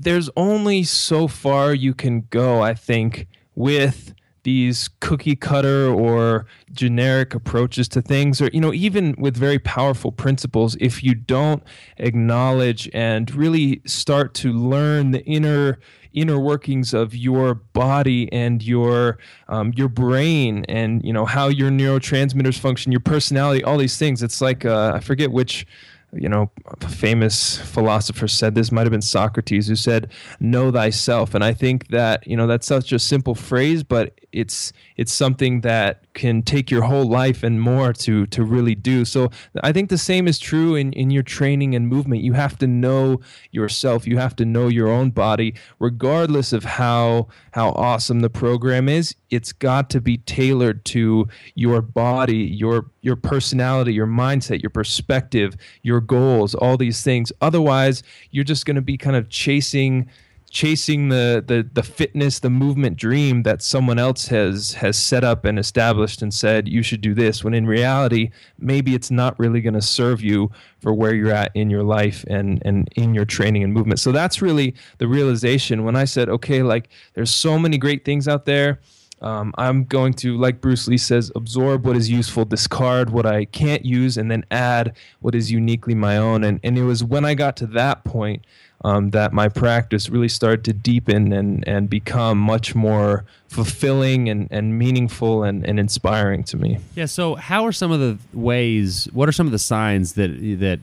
[0.00, 7.34] there's only so far you can go, I think, with these cookie cutter or generic
[7.34, 10.76] approaches to things or you know even with very powerful principles.
[10.80, 11.62] If you don't
[11.98, 15.78] acknowledge and really start to learn the inner
[16.14, 21.70] inner workings of your body and your um, your brain and you know how your
[21.70, 25.66] neurotransmitters function your personality all these things it's like uh, i forget which
[26.12, 26.50] you know,
[26.88, 31.88] famous philosopher said this might have been Socrates who said, "Know thyself." And I think
[31.88, 36.70] that you know that's such a simple phrase, but it's it's something that can take
[36.70, 39.04] your whole life and more to to really do.
[39.04, 39.30] So
[39.62, 42.22] I think the same is true in in your training and movement.
[42.22, 44.06] You have to know yourself.
[44.06, 49.14] You have to know your own body, regardless of how how awesome the program is.
[49.30, 55.56] It's got to be tailored to your body, your your personality, your mindset, your perspective,
[55.82, 57.32] your goals, all these things.
[57.40, 60.08] Otherwise, you're just going to be kind of chasing
[60.50, 65.44] chasing the, the the fitness the movement dream that someone else has has set up
[65.44, 69.60] and established and said you should do this when in reality maybe it's not really
[69.60, 73.26] going to serve you for where you're at in your life and and in your
[73.26, 77.58] training and movement so that's really the realization when i said okay like there's so
[77.58, 78.80] many great things out there
[79.20, 83.46] um, I'm going to, like Bruce Lee says, absorb what is useful, discard what I
[83.46, 86.44] can't use, and then add what is uniquely my own.
[86.44, 88.44] And, and it was when I got to that point
[88.84, 94.46] um, that my practice really started to deepen and, and become much more fulfilling and,
[94.52, 96.78] and meaningful and, and inspiring to me.
[96.94, 97.06] Yeah.
[97.06, 99.08] So, how are some of the ways?
[99.12, 100.28] What are some of the signs that
[100.60, 100.78] that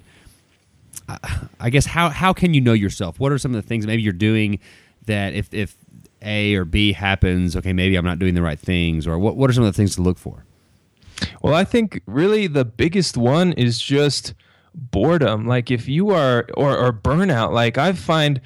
[1.59, 3.19] I guess how how can you know yourself?
[3.19, 4.59] What are some of the things maybe you're doing
[5.05, 5.77] that if if
[6.25, 9.49] A or B happens, okay, maybe I'm not doing the right things, or what what
[9.49, 10.45] are some of the things to look for?
[11.41, 14.33] Well, I think really the biggest one is just
[14.75, 18.41] boredom like if you are or, or burnout like i find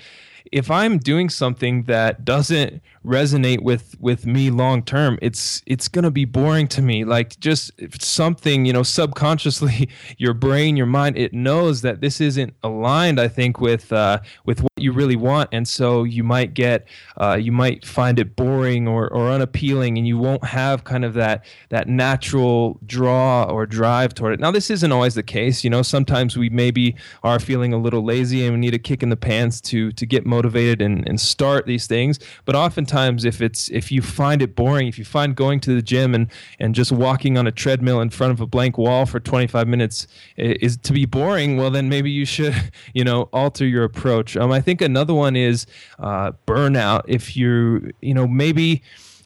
[0.51, 6.03] if i'm doing something that doesn't resonate with with me long term it's it's going
[6.03, 7.05] to be boring to me.
[7.05, 12.53] Like just something you know subconsciously your brain your mind it knows that this isn't
[12.63, 15.49] aligned i think with uh with what you really want.
[15.51, 20.07] And so you might get uh you might find it boring or or unappealing and
[20.07, 24.39] you won't have kind of that that natural draw or drive toward it.
[24.39, 28.03] Now this isn't always the case you know sometimes we maybe are feeling a little
[28.03, 31.19] lazy and we need a kick in the pants to to get motivated and and
[31.19, 32.19] start these things.
[32.45, 35.75] But often oftentimes if it's if you find it boring if you find going to
[35.75, 36.27] the gym and
[36.59, 40.07] and just walking on a treadmill in front of a blank wall for 25 minutes
[40.37, 42.55] is to be boring well then maybe you should
[42.93, 45.65] you know alter your approach um, i think another one is
[45.99, 48.81] uh, burnout if you you know maybe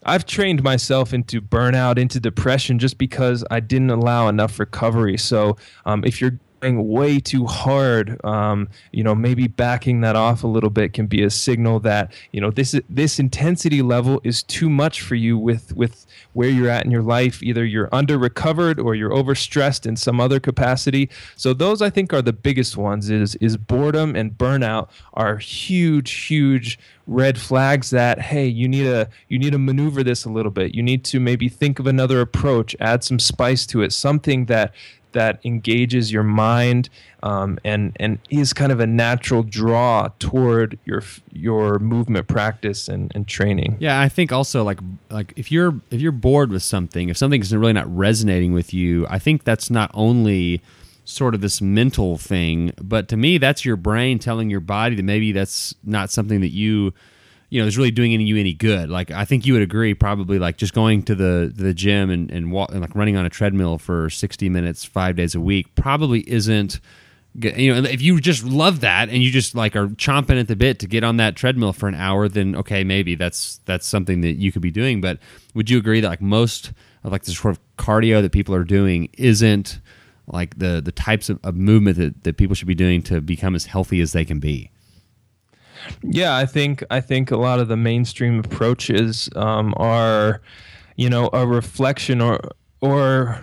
[0.05, 5.17] I've trained myself into burnout, into depression, just because I didn't allow enough recovery.
[5.17, 6.37] So, um, if you're
[6.71, 11.23] way too hard, um, you know, maybe backing that off a little bit can be
[11.23, 15.75] a signal that you know this this intensity level is too much for you with
[15.75, 17.43] with where you're at in your life.
[17.43, 21.09] Either you're under recovered or you're overstressed in some other capacity.
[21.35, 23.09] So those I think are the biggest ones.
[23.09, 29.09] Is is boredom and burnout are huge, huge red flags that hey you need to
[29.27, 32.21] you need to maneuver this a little bit you need to maybe think of another
[32.21, 34.73] approach add some spice to it something that
[35.13, 36.89] that engages your mind
[37.23, 43.11] um, and and is kind of a natural draw toward your your movement practice and,
[43.15, 43.77] and training.
[43.79, 47.53] Yeah, I think also like like if you're if you're bored with something, if something's
[47.55, 50.61] really not resonating with you, I think that's not only
[51.05, 55.03] sort of this mental thing, but to me that's your brain telling your body that
[55.03, 56.93] maybe that's not something that you
[57.53, 58.89] you know is really doing any you any good.
[58.89, 62.31] Like I think you would agree probably like just going to the the gym and
[62.31, 65.75] and, walk, and like running on a treadmill for 60 minutes 5 days a week
[65.75, 66.79] probably isn't
[67.39, 70.55] you know if you just love that and you just like are chomping at the
[70.55, 74.21] bit to get on that treadmill for an hour then okay maybe that's that's something
[74.21, 75.19] that you could be doing but
[75.53, 78.63] would you agree that like most of like the sort of cardio that people are
[78.63, 79.79] doing isn't
[80.27, 83.53] like the the types of, of movement that, that people should be doing to become
[83.53, 84.71] as healthy as they can be
[86.03, 90.41] yeah i think i think a lot of the mainstream approaches um, are
[90.95, 92.39] you know a reflection or
[92.81, 93.39] or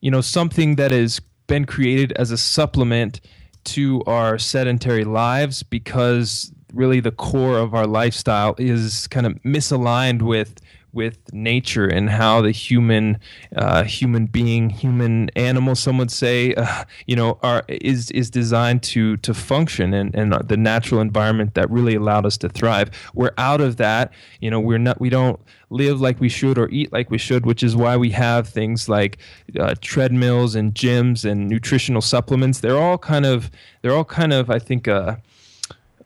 [0.00, 3.20] you know something that has been created as a supplement
[3.64, 10.22] to our sedentary lives because really the core of our lifestyle is kind of misaligned
[10.22, 10.60] with
[10.94, 13.18] with nature and how the human
[13.56, 18.82] uh, human being, human animal, some would say, uh, you know, are is is designed
[18.84, 22.90] to to function and and the natural environment that really allowed us to thrive.
[23.14, 24.12] We're out of that.
[24.40, 25.00] You know, we're not.
[25.00, 28.10] We don't live like we should or eat like we should, which is why we
[28.10, 29.18] have things like
[29.58, 32.60] uh, treadmills and gyms and nutritional supplements.
[32.60, 33.50] They're all kind of
[33.82, 35.16] they're all kind of I think a uh,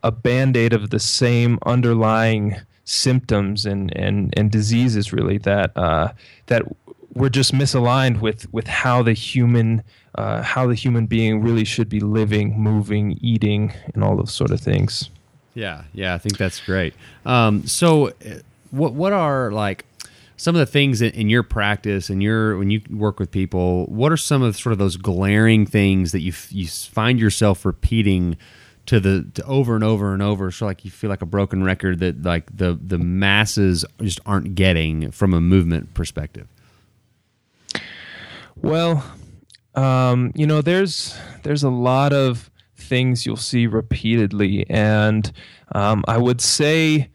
[0.02, 2.56] a band aid of the same underlying
[2.88, 6.08] symptoms and and and diseases really that uh,
[6.46, 6.62] that
[7.14, 9.82] we're just misaligned with with how the human
[10.14, 14.50] uh, how the human being really should be living, moving, eating, and all those sort
[14.50, 15.10] of things.
[15.54, 16.94] Yeah, yeah, I think that's great.
[17.26, 19.84] Um, so, uh, what what are like
[20.36, 23.86] some of the things in, in, your practice and your when you work with people?
[23.86, 28.38] What are some of sort of those glaring things that you you find yourself repeating?
[28.88, 31.62] To the to over and over and over so like you feel like a broken
[31.62, 36.48] record that like the the masses just aren't getting from a movement perspective
[38.56, 39.04] well
[39.74, 45.32] um, you know there's there's a lot of things you'll see repeatedly and
[45.72, 47.10] um, i would say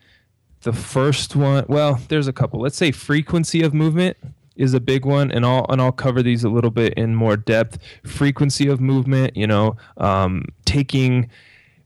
[0.62, 4.15] the first one well there's a couple let's say frequency of movement
[4.55, 7.36] is a big one, and I'll and I'll cover these a little bit in more
[7.36, 7.79] depth.
[8.03, 11.27] Frequency of movement, you know, um, taking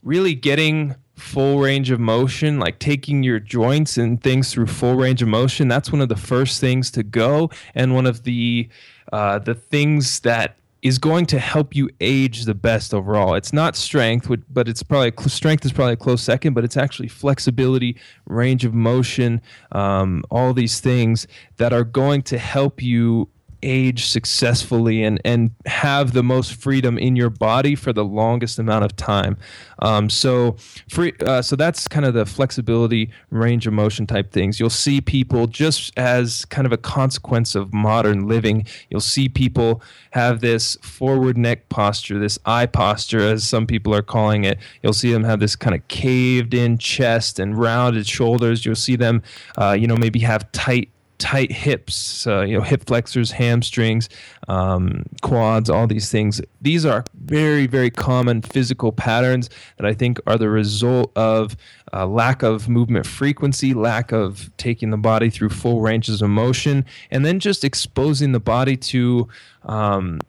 [0.08, 5.22] really getting full range of motion, like taking your joints and things through full range
[5.22, 8.70] of motion, that's one of the first things to go, and one of the
[9.12, 13.34] uh, the things that is going to help you age the best overall.
[13.34, 17.10] It's not strength, but it's probably strength is probably a close second, but it's actually
[17.10, 19.42] flexibility, range of motion,
[19.72, 23.28] um, all these things that are going to help you
[23.64, 28.86] age successfully and and have the most freedom in your body for the longest amount
[28.86, 29.38] of time.
[29.80, 30.58] Um, so
[30.90, 34.60] free, uh, so that's kind of the flexibility, range of motion type things.
[34.60, 38.66] You'll see people just as kind of a consequence of modern living.
[38.90, 44.02] You'll see people have this forward neck posture, this eye posture, as some people are
[44.02, 44.58] calling it.
[44.82, 48.66] You'll see them have this kind of caved in chest and rounded shoulders.
[48.66, 49.22] You'll see them,
[49.58, 54.10] uh, you know, maybe have tight tight hips, uh, you know, hip flexors, hamstrings,
[54.48, 56.42] um, quads, all these things.
[56.62, 61.58] These are very, very common physical patterns that I think are the result of
[61.94, 66.86] uh, lack of movement frequency, lack of taking the body through full ranges of motion,
[67.12, 69.28] and then just exposing the body to
[69.64, 70.20] um,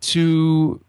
[0.00, 0.80] to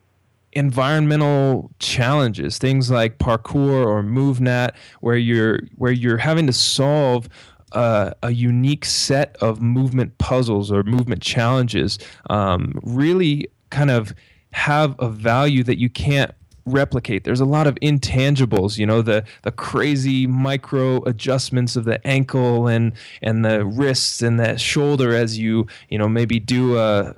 [0.54, 7.30] environmental challenges things like parkour or MovNat where you're where you're having to solve
[7.74, 11.98] uh, a unique set of movement puzzles or movement challenges
[12.30, 14.14] um, really kind of
[14.52, 16.34] have a value that you can't
[16.66, 17.24] replicate.
[17.24, 22.68] There's a lot of intangibles, you know, the the crazy micro adjustments of the ankle
[22.68, 27.16] and and the wrists and the shoulder as you you know maybe do a,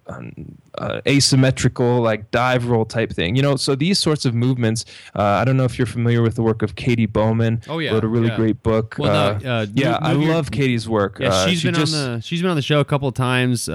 [0.76, 3.36] a asymmetrical like dive roll type thing.
[3.36, 4.86] You know, so these sorts of movements.
[5.16, 7.62] Uh, I don't know if you're familiar with the work of Katy Bowman.
[7.68, 8.38] Oh yeah, wrote a really yeah.
[8.38, 8.96] great book.
[8.98, 11.18] Well, uh, no, uh, yeah, move, I move love Katy's work.
[11.20, 13.08] Yeah, uh, she's she been just, on the she's been on the show a couple
[13.08, 13.70] of times.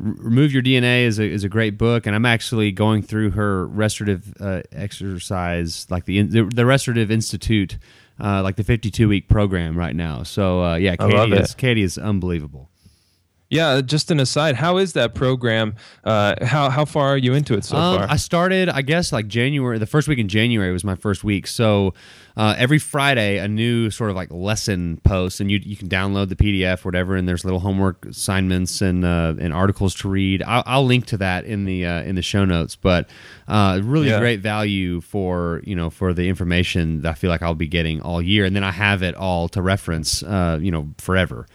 [0.00, 3.66] Remove Your DNA is a, is a great book, and I'm actually going through her
[3.66, 7.76] restorative uh, exercise, like the, the, the Restorative Institute,
[8.18, 10.22] uh, like the 52 week program right now.
[10.22, 12.70] So uh, yeah, Katy is Katy is unbelievable.
[13.50, 14.54] Yeah, just an aside.
[14.54, 15.74] How is that program?
[16.04, 18.06] Uh, how how far are you into it so Um, far?
[18.08, 19.76] I started, I guess, like January.
[19.78, 21.48] The first week in January was my first week.
[21.48, 21.92] So
[22.36, 26.28] uh, every Friday, a new sort of like lesson post, and you you can download
[26.28, 27.16] the PDF, whatever.
[27.16, 30.44] And there's little homework assignments and uh, and articles to read.
[30.44, 32.76] I'll, I'll link to that in the uh, in the show notes.
[32.76, 33.10] But
[33.48, 34.20] uh, really Yeah.
[34.20, 38.00] great value for you know for the information that I feel like I'll be getting
[38.00, 41.46] all year, and then I have it all to reference, uh, you know, forever.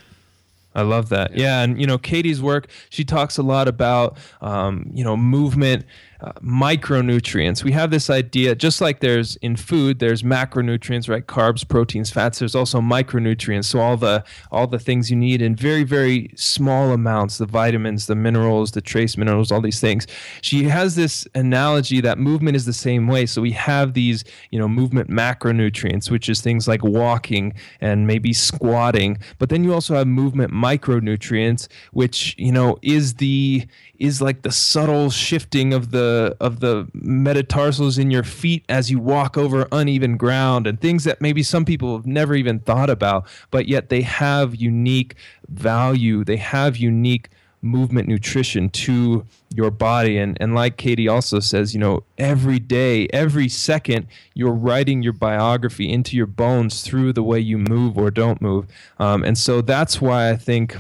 [0.76, 1.36] I love that.
[1.36, 1.62] Yeah.
[1.62, 5.86] and you know, Katy's work, she talks a lot about um, you know movement,
[6.22, 7.64] uh, micronutrients.
[7.64, 11.26] We have this idea, just like there's in food, there's macronutrients, right?
[11.26, 12.40] Carbs, proteins, fats.
[12.40, 13.66] There's also micronutrients.
[13.66, 18.08] So all the all the things you need in very very small amounts, the vitamins,
[18.08, 20.08] the minerals, the trace minerals, all these things.
[20.42, 23.26] She has this analogy that movement is the same way.
[23.26, 28.34] So we have these you know movement macronutrients, which is things like walking and maybe
[28.34, 29.20] squatting.
[29.38, 34.52] But then you also have movement micronutrients, which you know is the is like the
[34.52, 40.18] subtle shifting of the of the metatarsals in your feet as you walk over uneven
[40.18, 44.02] ground and things that maybe some people have never even thought about but yet they
[44.02, 45.16] have unique
[45.50, 46.24] value.
[46.24, 47.30] They have unique
[47.66, 50.18] movement nutrition to your body.
[50.18, 55.14] And and like Katy also says you know every day every second you're writing your
[55.14, 58.68] biography into your bones through the way you move or don't move.
[59.00, 60.78] Um, and so that's why I think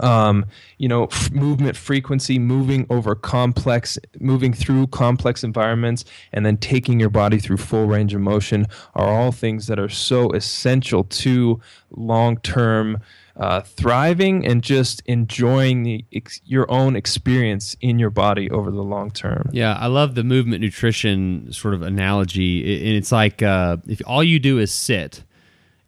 [0.00, 0.46] um,
[0.78, 7.00] you know, f- movement frequency, moving over complex, moving through complex environments, and then taking
[7.00, 11.60] your body through full range of motion are all things that are so essential to
[11.90, 12.98] long term
[13.36, 18.82] uh, thriving and just enjoying the ex- your own experience in your body over the
[18.82, 19.48] long term.
[19.52, 22.60] Yeah, I love the movement nutrition sort of analogy.
[22.88, 25.24] And it's like uh, if all you do is sit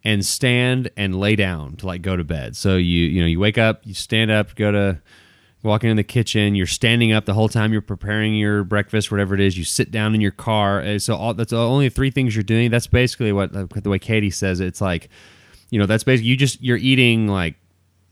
[0.05, 2.57] and stand and lay down to like go to bed.
[2.57, 5.01] So you you know you wake up, you stand up, go to
[5.63, 6.55] walking in the kitchen.
[6.55, 9.57] You're standing up the whole time you're preparing your breakfast, whatever it is.
[9.57, 10.79] You sit down in your car.
[10.79, 12.71] And So all, that's only three things you're doing.
[12.71, 14.67] That's basically what the way Katy says it.
[14.67, 15.09] It's like
[15.75, 17.57] you know that's basically you just you're eating like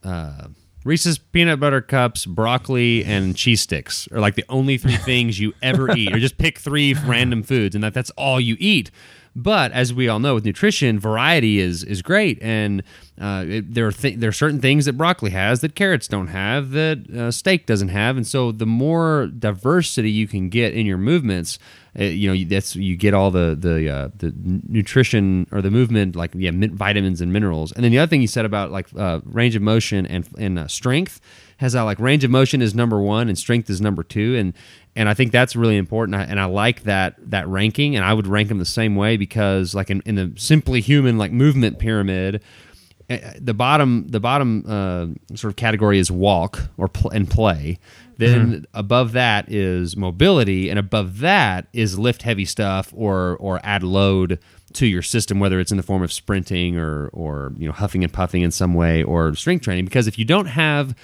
[0.03, 0.49] uh,
[0.85, 5.55] Reese's peanut butter cups, broccoli, and cheese sticks are like the only three things you
[5.63, 6.13] ever eat.
[6.13, 8.91] Or just pick three random foods, and that that's all you eat.
[9.37, 12.83] But as we all know, with nutrition, variety is is great, and
[13.21, 16.29] uh, it, there are th- there are certain things that broccoli has that carrots don't
[16.29, 20.87] have, that uh, steak doesn't have, and so the more diversity you can get in
[20.87, 21.59] your movements,
[21.99, 24.33] uh, you know that's you get all the the uh, the
[24.67, 27.71] nutrition or the movement like yeah min- vitamins and minerals.
[27.73, 30.59] And then the other thing you said about like uh, range of motion and and
[30.59, 31.21] uh, strength
[31.59, 34.55] has that like range of motion is number one and strength is number two and
[34.97, 38.27] and I think that's really important and I like that that ranking and I would
[38.27, 42.43] rank them the same way because like in, in the simply human like movement pyramid
[43.39, 47.79] the bottom the bottom uh, sort of category is walk or pl- and play.
[48.19, 53.83] Then above that is mobility and above that is lift heavy stuff or or add
[53.83, 54.39] load
[54.75, 58.05] to your system whether it's in the form of sprinting or or you know huffing
[58.05, 59.85] and puffing in some way or strength training.
[59.85, 60.95] Because if you don't have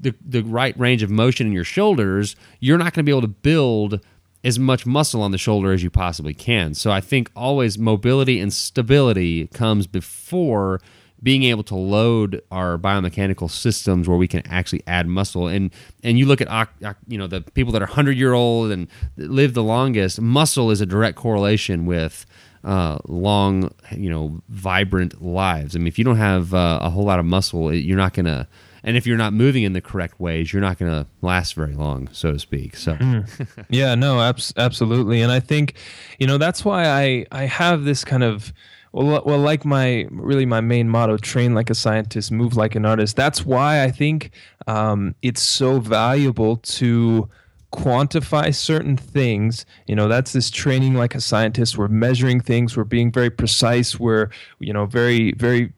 [0.00, 3.20] the the right range of motion in your shoulders you're not going to be able
[3.20, 4.00] to build
[4.42, 6.74] as much muscle on the shoulder as you possibly can.
[6.74, 10.80] So i think always mobility and stability comes before
[11.24, 15.48] being able to load our biomechanical systems where we can actually add muscle.
[15.48, 15.72] And
[16.04, 18.70] and you look at oc- oc- you know the people that are 100 year old
[18.70, 22.26] and live the longest muscle is a direct correlation with
[22.62, 25.74] uh, long you know vibrant lives.
[25.74, 28.46] I mean if you don't have uh, a whole lot of muscle you're not gonna
[28.86, 32.08] and if you're not moving in the correct ways you're not gonna last very long
[32.12, 32.76] so to speak.
[32.76, 32.96] So
[33.70, 35.74] Yeah, no, abs- absolutely, and I think,
[36.18, 38.52] you know, that's why I I have this kind of
[38.94, 42.86] well, well, like my really my main motto: train like a scientist, move like an
[42.86, 43.16] artist.
[43.16, 44.30] That's why I think
[44.68, 47.28] um, it's so valuable to
[47.72, 49.66] quantify certain things.
[49.88, 51.76] You know that's this training like a scientist.
[51.76, 52.76] We're measuring things.
[52.76, 53.98] We're being very precise.
[53.98, 54.30] We're
[54.60, 55.72] you know very very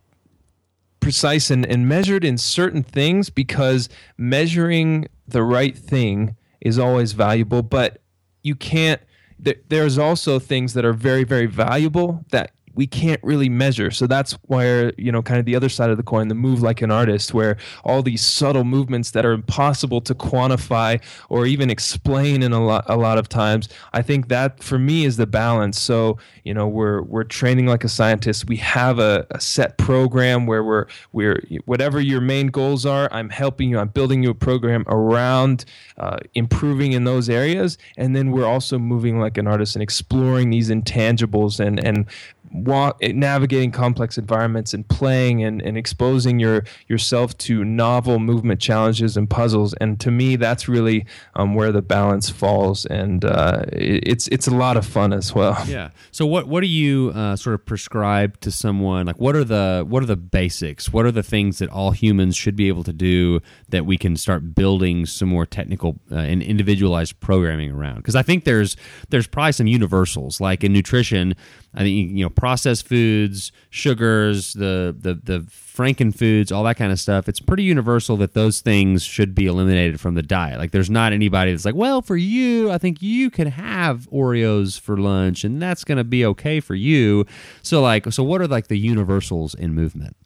[1.00, 7.62] precise and, and measured in certain things because measuring the right thing is always valuable.
[7.62, 8.02] But
[8.42, 9.00] you can't
[9.38, 13.90] there, there's also things that are very very valuable that we can't really measure.
[13.90, 16.62] So that's where you know kind of the other side of the coin the move
[16.62, 21.70] like an artist where all these subtle movements that are impossible to quantify or even
[21.70, 25.26] explain in a lot a lot of times i think that for me is the
[25.26, 25.80] balance.
[25.80, 28.48] So you know we're we're training like a scientist.
[28.48, 33.30] We have a, a set program where we're we're whatever your main goals are i'm
[33.30, 35.64] helping you i'm building you a program around
[35.98, 37.78] uh, improving in those areas.
[37.96, 42.06] And then we're also moving like an artist and exploring these intangibles and and
[42.52, 49.16] walk, navigating complex environments and playing and, and exposing your yourself to novel movement challenges
[49.16, 49.74] and puzzles.
[49.74, 54.46] And to me, that's really um, where the balance falls, and uh, it, it's it's
[54.46, 55.56] a lot of fun as well.
[55.66, 55.90] Yeah.
[56.12, 59.06] So what what do you uh, sort of prescribe to someone?
[59.06, 60.92] Like, what are the what are the basics?
[60.92, 64.16] What are the things that all humans should be able to do that we can
[64.16, 67.96] start building some more technical uh, and individualized programming around?
[67.96, 68.76] Because I think there's
[69.10, 71.34] there's probably some universals like in nutrition
[71.76, 76.90] I think you know processed foods, sugars, the the the franken foods, all that kind
[76.90, 77.28] of stuff.
[77.28, 80.58] It's pretty universal that those things should be eliminated from the diet.
[80.58, 84.80] Like there's not anybody that's like, well, for you, I think you can have Oreos
[84.80, 87.26] for lunch, and that's going to be okay for you.
[87.62, 90.16] So like, so what are like the universals in movement?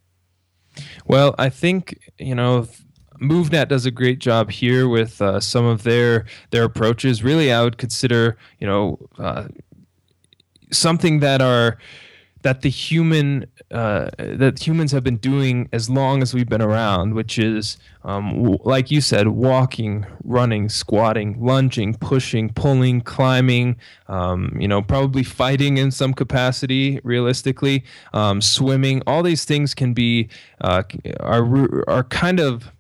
[1.07, 2.69] Well, I think you know.
[3.21, 7.23] MovNat does a great job here with uh, some of their their approaches.
[7.23, 9.49] Really, I would consider you know uh,
[10.71, 11.79] something that are
[12.43, 17.15] that the human uh, that humans have been doing as long as we've been around,
[17.15, 23.77] which is um, w- like you said, walking, running, squatting, lunging, pushing, pulling, climbing.
[24.09, 29.03] Um, you know, probably fighting in some capacity, realistically, um, swimming.
[29.07, 30.29] All these things can be
[30.61, 30.83] uh,
[31.21, 32.73] are are kind of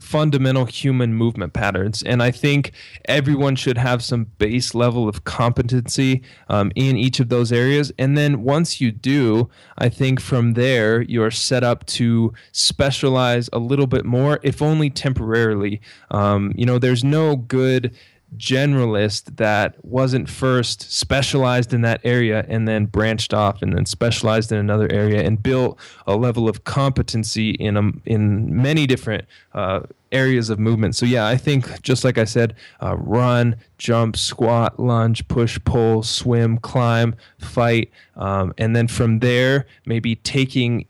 [0.00, 2.02] fundamental human movement patterns.
[2.02, 2.72] And I think
[3.04, 7.92] everyone should have some base level of competency um, in each of those areas.
[7.98, 9.48] And then once you do,
[9.78, 14.90] I think from there, you're set up to specialize a little bit more, if only
[14.90, 15.80] temporarily.
[16.10, 17.94] Um, you know, there's no good
[18.36, 24.52] generalist that wasn't first specialized in that area and then branched off and then specialized
[24.52, 29.24] in another area and built a level of competency in a, in many different
[29.54, 29.80] uh,
[30.12, 30.94] areas of movement.
[30.94, 36.02] So yeah, I think just like I said, uh, run, jump, squat, lunge, push, pull,
[36.02, 40.86] swim, climb, fight, um, and then from there maybe taking.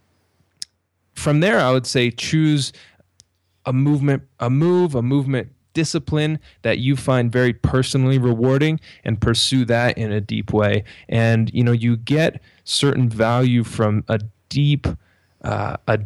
[1.15, 2.73] From there, I would say choose
[3.67, 9.65] a movement, a move, a movement discipline that you find very personally rewarding and pursue
[9.65, 14.87] that in a deep way and you know you get certain value from a deep
[15.43, 16.01] uh, a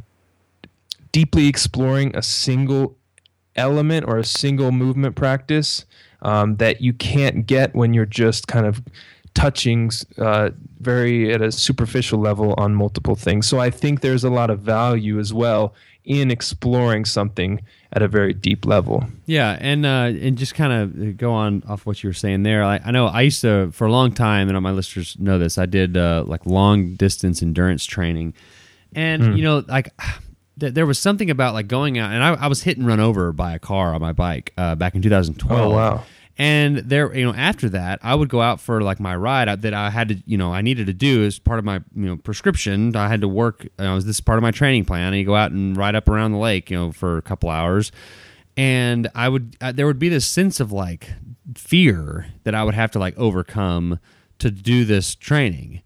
[1.13, 2.97] deeply exploring a single
[3.57, 5.85] element or a single movement practice
[6.23, 8.83] um, that you can't get when you're just kind of
[9.35, 10.51] touching uh,
[10.81, 13.47] very at a superficial level on multiple things.
[13.47, 17.61] So I think there's a lot of value as well in exploring something
[17.95, 19.05] at a very deep level.
[19.27, 22.65] Yeah, and uh, and just kind of go on off what you were saying there.
[22.65, 25.39] I, I, know I used to for a long time, and all my listeners know
[25.39, 25.59] this.
[25.59, 28.35] I did uh, like long distance endurance training,
[28.95, 29.37] and mm.
[29.37, 29.91] you know, like
[30.61, 33.01] th- there was something about like going out, and I, I, was hit and run
[33.01, 35.61] over by a car on my bike uh, back in 2012.
[35.61, 36.05] Oh wow!
[36.37, 39.73] And there, you know, after that, I would go out for like my ride that
[39.73, 42.17] I had to, you know, I needed to do as part of my, you know,
[42.17, 42.97] prescription.
[42.97, 43.65] I had to work.
[43.65, 45.09] You know, this is part of my training plan.
[45.09, 47.51] And you go out and ride up around the lake, you know, for a couple
[47.51, 47.93] hours.
[48.57, 51.11] And I would, uh, there would be this sense of like
[51.55, 54.01] fear that I would have to like overcome
[54.41, 55.83] to do this training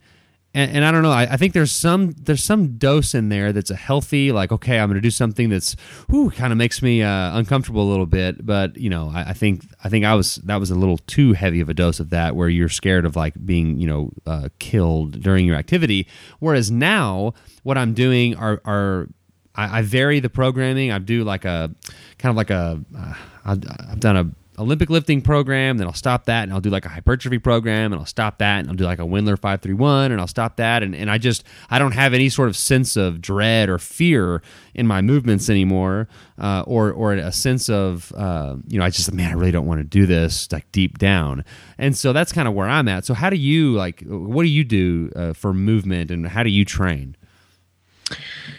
[0.58, 1.12] and, and I don't know.
[1.12, 4.80] I, I, think there's some there's some dose in there that's a healthy, like okay,
[4.80, 5.76] I'm going to do something that's
[6.10, 8.44] kind of makes me uh, uncomfortable a little bit.
[8.44, 11.32] But you know, I, I, think I think I was that was a little too
[11.32, 14.48] heavy of a dose of that, where you're scared of like being you know uh,
[14.58, 16.08] killed during your activity.
[16.40, 19.06] Whereas now, what I'm doing are are
[19.54, 20.90] I, I vary the programming.
[20.90, 21.70] I do like a
[22.18, 24.28] kind of like a uh, I've, I've done a
[24.58, 28.00] Olympic lifting program, then I'll stop that and I'll do like a hypertrophy program and
[28.00, 30.82] I'll stop that and I'll do like a Wendler 531 and I'll stop that.
[30.82, 34.42] And, and I just, I don't have any sort of sense of dread or fear
[34.74, 39.12] in my movements anymore uh, or, or a sense of, uh, you know, I just,
[39.12, 41.44] man, I really don't want to do this like deep down.
[41.76, 43.04] And so that's kind of where I'm at.
[43.04, 46.50] So how do you like, what do you do uh, for movement and how do
[46.50, 47.16] you train?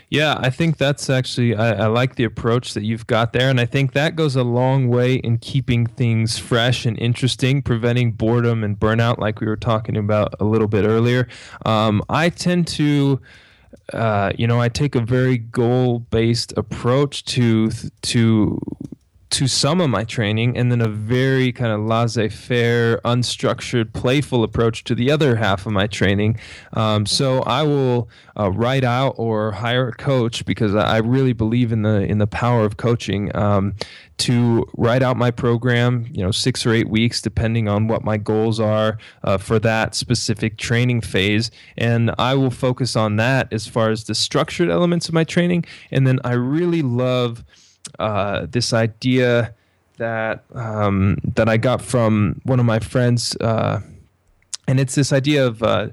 [0.10, 3.60] Yeah, I think that's actually I, I, like the approach that you've got there, and
[3.60, 8.64] I think that goes a long way in keeping things fresh and interesting, preventing boredom
[8.64, 11.28] and burnout, like we were talking about a little bit earlier.
[11.66, 13.22] Um, I tend to.
[13.94, 17.72] Uh, you know, I take a very goal-based approach to
[18.04, 18.60] to
[19.32, 24.84] to some of my training and then a very kind of laissez-faire unstructured playful approach
[24.84, 26.40] to the other half of my training.
[26.74, 31.72] Um, so i will uh, write out or hire a coach because i really believe
[31.72, 33.76] in the in the power of coaching um,
[34.18, 38.18] to write out my program you know six or eight weeks depending on what my
[38.18, 41.52] goals are uh, for that specific training phase.
[41.78, 45.66] And i will focus on that as far as the structured elements of my training.
[45.92, 47.44] And then i really love
[47.98, 49.54] uh, this idea
[49.98, 53.82] that um, that I got from one of my friends, uh,
[54.68, 55.90] and it's this idea of uh,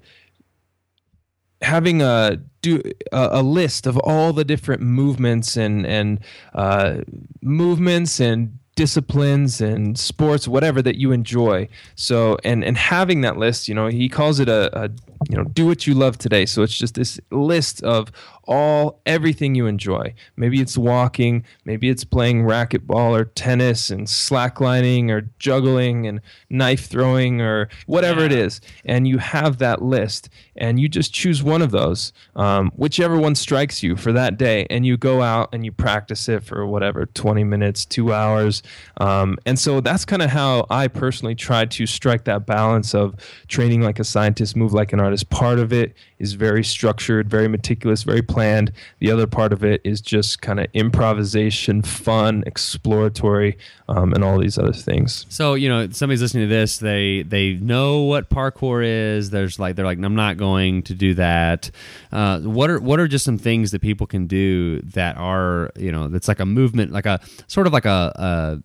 [1.62, 2.80] having a do
[3.12, 6.20] a, a list of all the different movements and and
[6.54, 6.98] uh,
[7.42, 11.68] movements and disciplines and sports whatever that you enjoy.
[11.94, 14.90] So and and having that list you know he calls it a, a
[15.28, 16.46] you know do what you love today.
[16.46, 18.12] So it's just this list of
[18.46, 20.14] all everything you enjoy.
[20.36, 26.20] Maybe it's walking, maybe it's playing racquetball or tennis and slacklining or juggling and
[26.50, 28.26] knife throwing or whatever yeah.
[28.26, 28.60] it is.
[28.84, 33.34] And you have that list and you just choose one of those, um, whichever one
[33.34, 34.66] strikes you for that day.
[34.70, 38.62] And you go out and you practice it for whatever, 20 minutes, two hours.
[38.98, 43.14] Um, and so that's kind of how I personally try to strike that balance of
[43.48, 45.30] training like a scientist, move like an artist.
[45.30, 48.72] Part of it is very structured, very meticulous, very planned.
[49.00, 53.58] The other part of it is just kind of improvisation, fun, exploratory,
[53.88, 55.26] um, and all these other things.
[55.28, 59.30] So you know, somebody's listening to this, they they know what parkour is.
[59.30, 61.70] There's like they're like, I'm not going to do that.
[62.10, 65.92] Uh, what are what are just some things that people can do that are you
[65.92, 68.62] know that's like a movement, like a sort of like a, a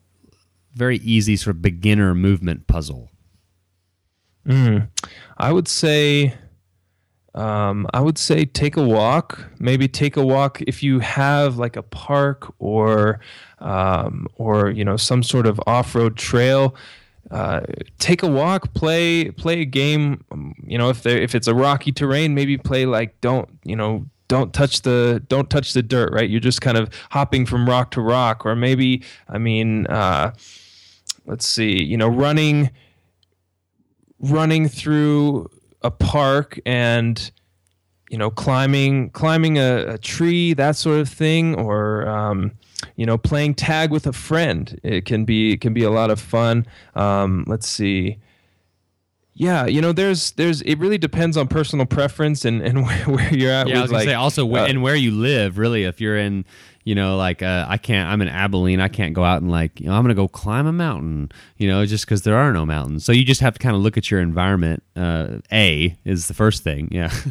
[0.76, 3.10] very easy sort of beginner movement puzzle.
[4.48, 4.90] Mm,
[5.38, 6.34] I would say
[7.34, 9.48] um, I would say take a walk.
[9.60, 13.20] Maybe take a walk if you have like a park or
[13.60, 16.76] um, or you know some sort of off-road trail.
[17.30, 17.62] Uh,
[18.00, 20.24] take a walk, play play a game.
[20.32, 24.06] Um, you know if if it's a rocky terrain, maybe play like don't you know
[24.28, 26.12] don't touch the don't touch the dirt.
[26.12, 30.34] Right, you're just kind of hopping from rock to rock, or maybe I mean, uh,
[31.26, 32.72] let's see, you know, running
[34.20, 35.50] running through
[35.82, 37.32] a park and
[38.10, 42.52] you know climbing climbing a, a tree that sort of thing or um,
[42.96, 44.80] you know playing tag with a friend.
[44.84, 46.66] It can be it can be a lot of fun.
[46.96, 48.18] Um, let's see.
[49.34, 53.34] Yeah you know there's there's it really depends on personal preference and and where, where
[53.34, 56.02] you're at yeah i was gonna say also uh, and where you live really if
[56.02, 56.46] you're in
[56.84, 58.10] you know, like uh, I can't.
[58.10, 58.80] I'm in Abilene.
[58.80, 61.32] I can't go out and like you know I'm gonna go climb a mountain.
[61.58, 63.06] You know, just because there are no mountains.
[63.06, 64.84] So you just have to kind of look at your environment.
[64.96, 66.90] Uh, a is the first thing.
[66.92, 67.14] Yeah.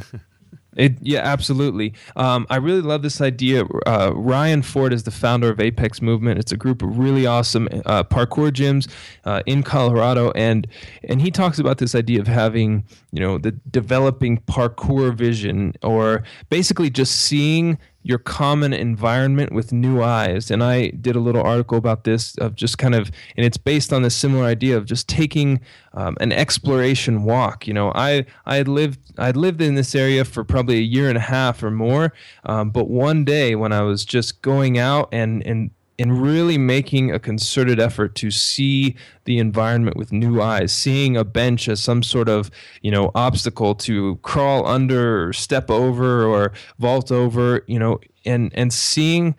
[0.77, 1.95] It, yeah, absolutely.
[2.15, 3.65] Um, I really love this idea.
[3.87, 6.39] Uh, Ryan Ford is the founder of Apex Movement.
[6.39, 8.89] It's a group of really awesome uh, parkour gyms
[9.25, 10.69] uh, in Colorado, and
[11.09, 16.23] and he talks about this idea of having you know the developing parkour vision, or
[16.51, 20.51] basically just seeing your common environment with new eyes.
[20.51, 23.93] And I did a little article about this of just kind of, and it's based
[23.93, 25.61] on this similar idea of just taking
[25.93, 27.67] um, an exploration walk.
[27.67, 31.09] You know, I I had lived I'd lived in this area for probably a year
[31.09, 32.13] and a half or more,
[32.45, 35.71] um, but one day when I was just going out and and
[36.01, 38.97] and really making a concerted effort to see
[39.27, 43.75] the environment with new eyes, seeing a bench as some sort of you know obstacle
[43.75, 49.37] to crawl under or step over or vault over, you know, and and seeing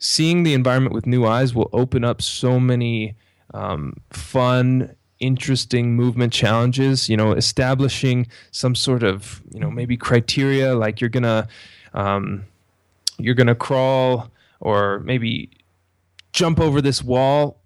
[0.00, 3.14] seeing the environment with new eyes will open up so many
[3.54, 10.76] um, fun interesting movement challenges you know establishing some sort of you know maybe criteria
[10.76, 11.48] like you're gonna
[11.94, 12.44] um,
[13.18, 15.50] you're gonna crawl or maybe
[16.38, 17.60] jump over this wall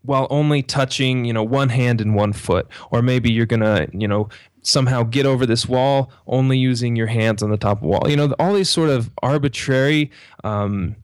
[0.00, 2.66] while only touching, you know, one hand and one foot.
[2.90, 4.30] Or maybe you're going to, you know,
[4.62, 8.08] somehow get over this wall only using your hands on the top of the wall.
[8.08, 10.10] You know, all these sort of arbitrary
[10.42, 10.96] um,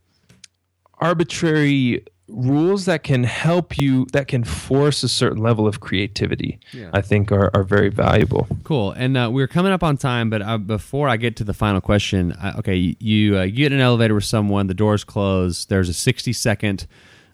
[0.99, 6.91] arbitrary rules that can help you that can force a certain level of creativity yeah.
[6.93, 8.47] i think are, are very valuable.
[8.65, 8.93] Cool.
[8.93, 11.81] And uh, we're coming up on time but uh, before i get to the final
[11.81, 15.67] question uh, okay you, uh, you get in an elevator with someone the doors close
[15.67, 16.87] there's a 60 second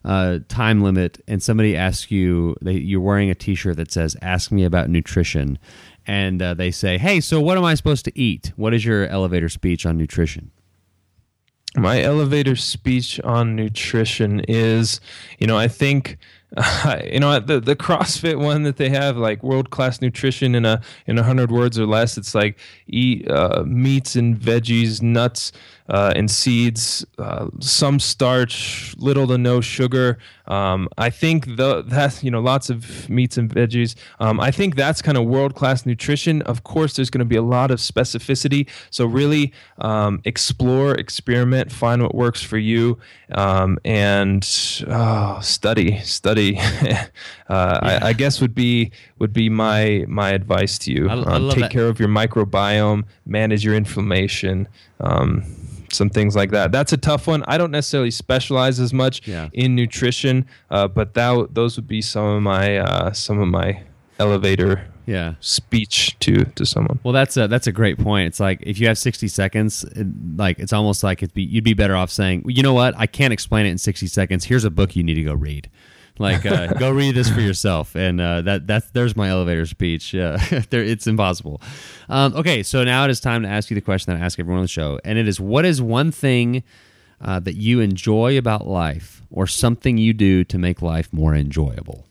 [0.05, 4.51] uh, time limit and somebody asks you they, you're wearing a t-shirt that says ask
[4.51, 5.59] me about nutrition.
[6.07, 8.53] And uh, they say hey so what am i supposed to eat?
[8.57, 10.51] What is your elevator speech on nutrition
[11.79, 15.01] my elevator speech on nutrition is,
[15.39, 16.19] you know, I think
[16.57, 20.65] uh, you know the the CrossFit one that they have like world class nutrition in
[20.65, 22.17] a in a hundred words or less.
[22.17, 25.53] It's like eat uh, meats and veggies, nuts
[25.89, 30.19] uh, and seeds, uh, some starch, little to no sugar.
[30.47, 33.95] Um, I think the that you know lots of meats and veggies.
[34.21, 36.43] Um, I think that's kind of world class nutrition.
[36.43, 38.69] Of course, there's going to be a lot of specificity.
[38.91, 42.99] So really um, explore, experiment, find what works for you,
[43.33, 44.47] um, and
[44.89, 46.59] oh, study, study.
[46.61, 46.99] uh,
[47.49, 47.79] yeah.
[47.83, 51.09] I, I, guess would be would be my my advice to you.
[51.09, 51.71] I, I um, take that.
[51.71, 54.69] care of your microbiome, manage your inflammation.
[55.01, 55.45] Um,
[55.93, 56.73] some things like that.
[56.73, 57.45] That's a tough one.
[57.49, 59.49] I don't necessarily specialize as much yeah.
[59.53, 63.83] in nutrition, uh, but that those would be some of my uh, some of my
[64.19, 65.35] elevator Yeah.
[65.41, 66.99] speech to to someone.
[67.03, 68.27] Well, that's a that's a great point.
[68.27, 71.65] It's like if you have sixty seconds, it, like it's almost like it'd be, you'd
[71.65, 74.45] be better off saying, you know what, I can't explain it in sixty seconds.
[74.45, 75.71] Here's a book you need to go read.
[76.19, 80.15] Like, uh, go read this for yourself, and uh, that that's there's my elevator speech.
[80.19, 80.37] Yeah,
[80.71, 81.61] there, it's impossible.
[82.09, 84.39] Um, okay, so now it is time to ask you the question that I ask
[84.39, 86.63] everyone on the show, and it is, what is one thing
[87.21, 92.05] uh, that you enjoy about life, or something you do to make life more enjoyable?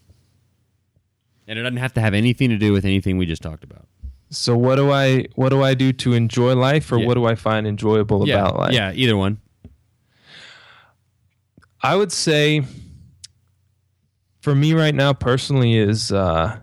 [1.47, 3.87] And it doesn't have to have anything to do with anything we just talked about.
[4.29, 7.07] So what do I what do I do to enjoy life, or Yeah.
[7.07, 8.73] what do I find enjoyable yeah, about life?
[8.73, 9.37] yeah, either one.
[11.81, 12.63] I would say
[14.47, 16.57] for me right now personally is uh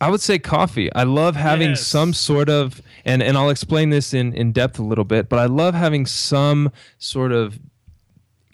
[0.00, 0.92] I would say coffee.
[0.92, 1.86] I love having Yes.
[1.86, 5.38] some sort of and and I'll explain this in in depth a little bit, but
[5.38, 7.60] I love having some sort of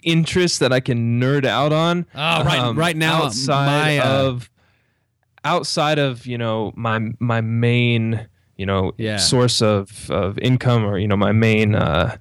[0.03, 2.05] interest that I can nerd out on.
[2.13, 4.49] Oh, right- right now, outside my, uh, of
[5.43, 9.17] outside of, you know, my my main, you know, Yeah.
[9.17, 12.17] source of of income or you know, my main uh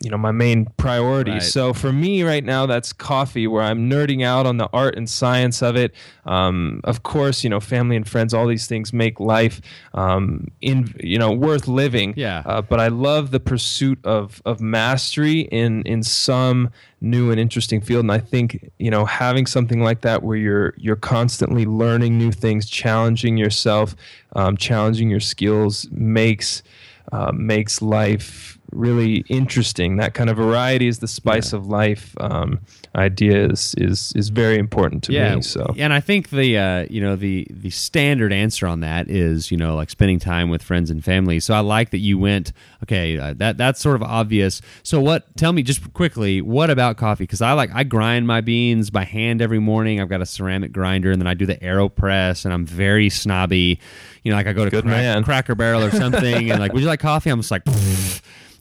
[0.00, 1.42] you know my main priority Right.
[1.42, 5.10] so for me right now that's coffee where i'm nerding out on the art and
[5.10, 5.92] science of it
[6.24, 9.60] um, of course you know family and friends all these things make life
[9.94, 12.42] um, in you know worth living Yeah.
[12.46, 16.70] uh, but i love the pursuit of of mastery in in some
[17.00, 20.74] new and interesting field and i think you know having something like that where you're
[20.76, 23.96] you're constantly learning new things challenging yourself
[24.36, 26.62] um, challenging your skills makes
[27.10, 29.96] uh, makes life really interesting.
[29.96, 32.14] That kind of variety is the spice of life.
[32.20, 32.60] Um,
[32.94, 35.42] idea is, is is very important to yeah, me.
[35.42, 39.50] So and I think the uh, you know the the standard answer on that is
[39.50, 41.40] you know like spending time with friends and family.
[41.40, 42.52] So I like that you went
[42.82, 43.18] okay.
[43.18, 44.60] Uh, that that's sort of obvious.
[44.82, 45.36] So what?
[45.36, 46.40] Tell me just quickly.
[46.40, 47.24] What about coffee?
[47.24, 50.00] Because I like I grind my beans by hand every morning.
[50.00, 53.80] I've got a ceramic grinder, and then I do the Aeropress, and I'm very snobby.
[54.22, 55.24] You know, like I go to Crack-.
[55.24, 57.30] Cracker Barrel or something, and like, would you like coffee?
[57.30, 57.62] I'm just like.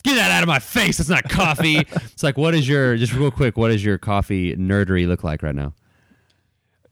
[0.08, 1.02] Get that out of my face!
[1.02, 1.80] It's not coffee.
[1.92, 3.58] it's like, what is your just real quick?
[3.58, 5.74] What does your coffee nerdery look like right now?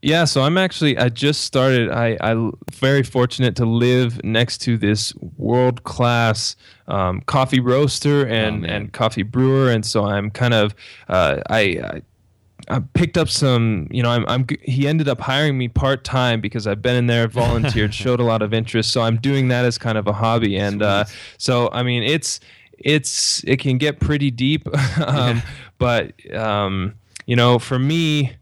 [0.02, 1.90] Yeah, so I'm actually I just started.
[1.90, 6.58] I I very fortunate to live next to this world class
[6.90, 8.70] um, coffee roaster and man.
[8.70, 10.76] and coffee brewer, and so I'm kind of
[11.08, 11.60] uh, I.
[11.60, 12.02] I
[12.68, 16.42] I picked up some, you know, I'm, I'm, he ended up hiring me part time
[16.42, 18.92] because I've been in there, volunteered, showed a lot of interest.
[18.92, 20.58] So I'm doing that as kind of a hobby.
[20.58, 21.06] And, uh,
[21.38, 22.40] so, I mean, it's,
[22.78, 24.68] it's, it can get pretty deep.
[25.06, 25.42] um,
[25.78, 26.96] but, um,
[27.26, 28.36] you know, for me,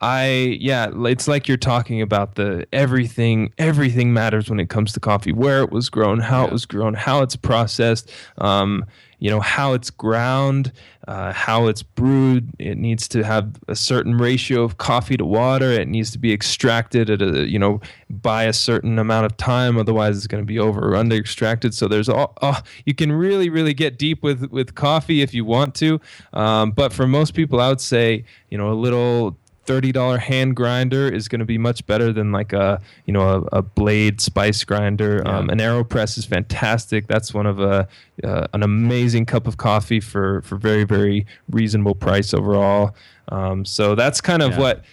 [0.00, 3.52] I yeah, it's like you're talking about the everything.
[3.58, 5.32] Everything matters when it comes to coffee.
[5.32, 8.10] Where it was grown, how it was grown, how it's processed.
[8.38, 8.86] Um,
[9.20, 10.72] you know how it's ground,
[11.06, 12.48] uh, how it's brewed.
[12.58, 15.70] It needs to have a certain ratio of coffee to water.
[15.70, 19.76] It needs to be extracted at a you know by a certain amount of time.
[19.76, 21.74] Otherwise, it's going to be over or under extracted.
[21.74, 25.44] So there's all oh, you can really really get deep with with coffee if you
[25.44, 26.00] want to.
[26.32, 29.36] Um, but for most people, I would say you know a little
[29.70, 33.22] thirty dollar hand grinder is going to be much better than like a you know
[33.52, 35.22] a, a blade spice grinder.
[35.26, 37.06] Um, an Aeropress is fantastic.
[37.06, 37.86] That's one of a
[38.24, 42.94] uh, an amazing cup of coffee for for very very reasonable price overall.
[43.28, 44.58] Um, so that's kind of Yeah.
[44.58, 44.84] what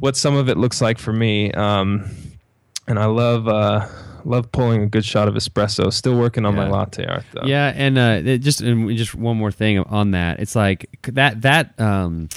[0.00, 1.52] what some of it looks like for me.
[1.52, 2.08] Um,
[2.88, 3.48] and I love.
[3.48, 3.86] Uh,
[4.24, 5.92] Love pulling a good shot of espresso.
[5.92, 7.42] Still working on my latte art though.
[7.44, 10.38] Yeah, and uh, just and just one more thing on that.
[10.38, 12.28] It's like that that um,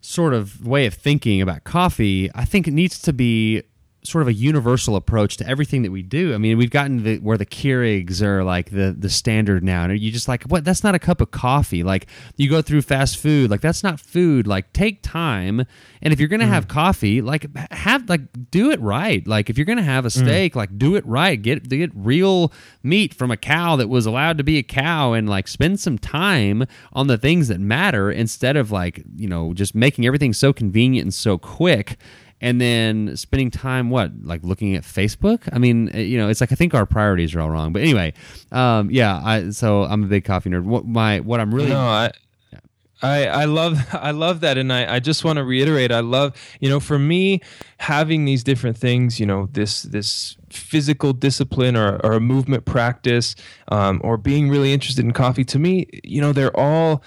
[0.00, 2.30] sort of way of thinking about coffee.
[2.34, 3.62] I think it needs to be
[4.02, 6.34] sort of a universal approach to everything that we do.
[6.34, 9.98] I mean, we've gotten the, where the Keurigs are like the the standard now, and
[9.98, 10.64] you just like what?
[10.64, 11.82] That's not a cup of coffee.
[11.82, 14.46] Like you go through fast food, like that's not food.
[14.46, 15.66] Like take time,
[16.00, 16.48] and if you're gonna mm.
[16.48, 19.26] have coffee, like have like do it right.
[19.26, 20.22] Like if you're gonna have a mm.
[20.22, 21.40] steak, like do it right.
[21.40, 25.28] Get get real meat from a cow that was allowed to be a cow, and
[25.28, 29.74] like spend some time on the things that matter instead of like you know just
[29.74, 31.98] making everything so convenient and so quick
[32.40, 35.48] and then spending time what like looking at facebook?
[35.52, 37.72] I mean uh, you know it's like i think our priorities are all wrong.
[37.72, 38.12] But anyway
[38.52, 40.64] um yeah i so i'm a big coffee nerd.
[40.64, 42.10] What my what i'm really No, I,
[43.02, 46.34] I, I love, I love that, and I, I just want to reiterate, I love,
[46.60, 47.40] you know, for me,
[47.78, 53.34] having these different things, you know, this, this physical discipline or, or a movement practice,
[53.68, 57.02] um, or being really interested in coffee, to me, you know, they're all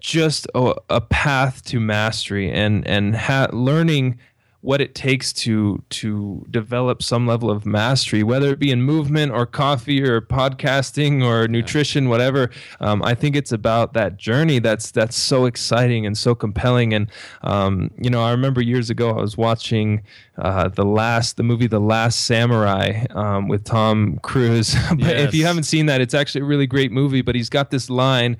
[0.00, 4.18] just a, a path to mastery and and ha- learning
[4.60, 9.30] what it takes to to develop some level of mastery, whether it be in movement
[9.30, 12.50] or coffee or podcasting or nutrition, whatever.
[12.80, 16.92] Um, I think it's about that journey that's that's so exciting and so compelling.
[16.92, 17.08] And
[17.42, 20.02] um, you know, I remember years ago I was watching
[20.36, 24.74] uh, the last the movie The Last Samurai um, with Tom Cruise.
[24.90, 27.22] but if you haven't seen that, it's actually a really great movie.
[27.22, 28.36] But he's got this line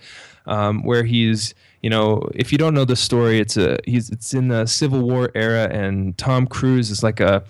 [0.48, 4.34] um, where he's you know if you don't know the story it's a he's it's
[4.34, 7.44] in the civil war era and tom cruise is like a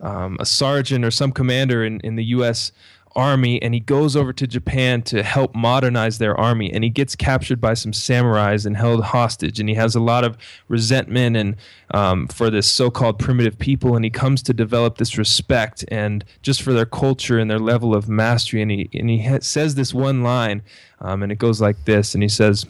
[0.00, 2.70] um, a sergeant or some commander in, in the us
[3.14, 7.14] army and he goes over to japan to help modernize their army and he gets
[7.14, 10.38] captured by some samurais and held hostage and he has a lot of
[10.68, 11.56] resentment and
[11.92, 16.62] um, for this so-called primitive people and he comes to develop this respect and just
[16.62, 19.92] for their culture and their level of mastery and he and he ha- says this
[19.92, 20.62] one line
[21.02, 22.66] um, and it goes like this and he says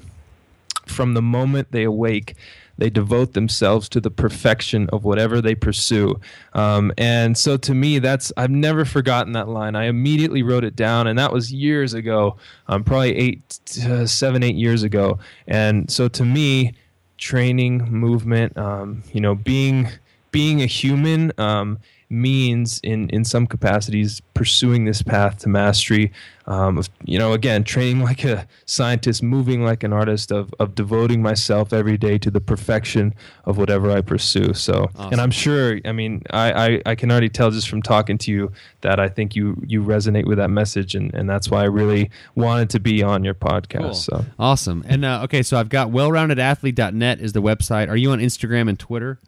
[0.87, 2.35] from the moment they awake,
[2.79, 6.19] they devote themselves to the perfection of whatever they pursue.
[6.55, 9.77] Um, and so to me, that's, I've never forgotten that line.
[9.77, 12.37] I immediately wrote it down, and that was years ago,
[12.69, 15.19] um, probably eight, uh, seven, eight years ago.
[15.47, 16.75] And so to me,
[17.19, 19.89] training, movement, um, you know, being,
[20.31, 21.79] being a human, um,
[22.13, 26.13] means in in some capacities pursuing this path to mastery
[26.47, 30.75] um, of you know again training like a scientist moving like an artist of of
[30.75, 35.81] devoting myself every day to the perfection of whatever I pursue so and I'm sure
[35.85, 38.53] I mean I, I I can already tell just from talking to you
[38.83, 42.11] that I think you you resonate with that message and and that's why I really
[42.35, 43.95] wanted to be on your podcast Cool.
[43.95, 44.85] so Awesome.
[44.87, 47.89] And uh, okay, so I've got wellroundedathlete.net is the website.
[47.89, 49.19] Are you on Instagram and Twitter?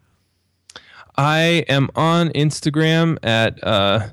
[1.17, 3.63] I am on Instagram at.
[3.63, 4.07] Uh,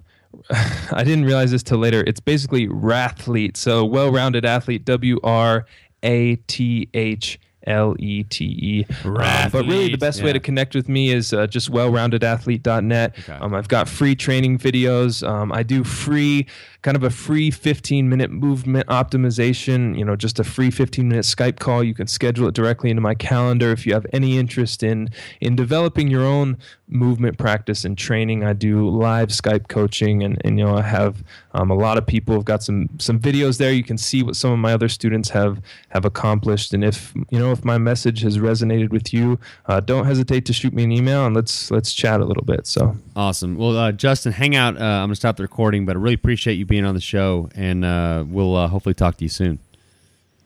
[0.50, 2.02] I didn't realize this till later.
[2.06, 4.84] It's basically Wrathlete, so well-rounded athlete.
[4.84, 5.66] W R
[6.02, 8.86] A T H L E T E.
[9.04, 9.14] Um,
[9.52, 13.18] But really, the best way to connect with me is uh, just wellroundedathlete.net.
[13.18, 13.32] Okay.
[13.34, 15.26] Um, I've got free training videos.
[15.26, 16.46] Um, I do free,
[16.82, 21.24] kind of a free 15 minute movement optimization, you know, just a free 15 minute
[21.24, 21.84] Skype call.
[21.84, 25.08] You can schedule it directly into my calendar if you have any interest in
[25.40, 26.58] in developing your own
[26.92, 28.44] movement practice and training.
[28.44, 31.24] I do live Skype coaching, and, and you know, I have
[31.54, 33.72] um, a lot of people have got some some videos there.
[33.72, 37.38] You can see what some of my other students have have accomplished, and if you
[37.38, 40.92] know if my message has resonated with you, uh, don't hesitate to shoot me an
[40.92, 42.66] email and let's let's chat a little bit.
[42.66, 42.96] So.
[43.14, 43.56] Awesome.
[43.56, 44.80] Well, uh, Justin, hang out.
[44.80, 47.50] Uh, I'm to stop the recording, but I really appreciate you being on the show,
[47.54, 49.58] and uh, we'll uh, hopefully talk to you soon.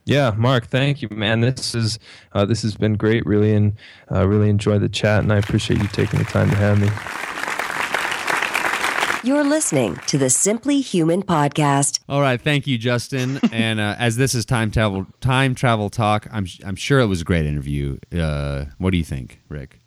[0.07, 1.41] Yeah, Mark, thank you, man.
[1.41, 1.99] This is
[2.33, 3.75] uh, this has been great, really, and
[4.11, 6.89] uh, really enjoyed the chat, and I appreciate you taking the time to have me.
[9.29, 11.99] You're listening to the Simply Human podcast.
[12.09, 13.41] All right, thank you, Justin.
[13.53, 17.23] and uh, as this is time travel time travel talk, I'm I'm sure it was
[17.23, 17.99] a great interview.
[18.17, 19.81] Uh, what do you think, Rick?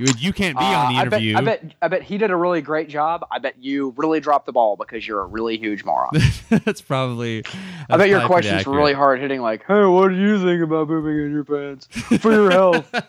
[0.00, 1.36] You, you can't be on the Uh, I bet, interview.
[1.36, 3.26] I bet I bet he did a really great job.
[3.30, 6.10] I bet you really dropped the ball because you're a really huge moron.
[6.48, 7.44] that's probably.
[7.88, 10.62] I bet your that's questions were really hard hitting, like, "Hey, what do you think
[10.62, 11.86] about pooping in your pants
[12.20, 12.92] for your health?"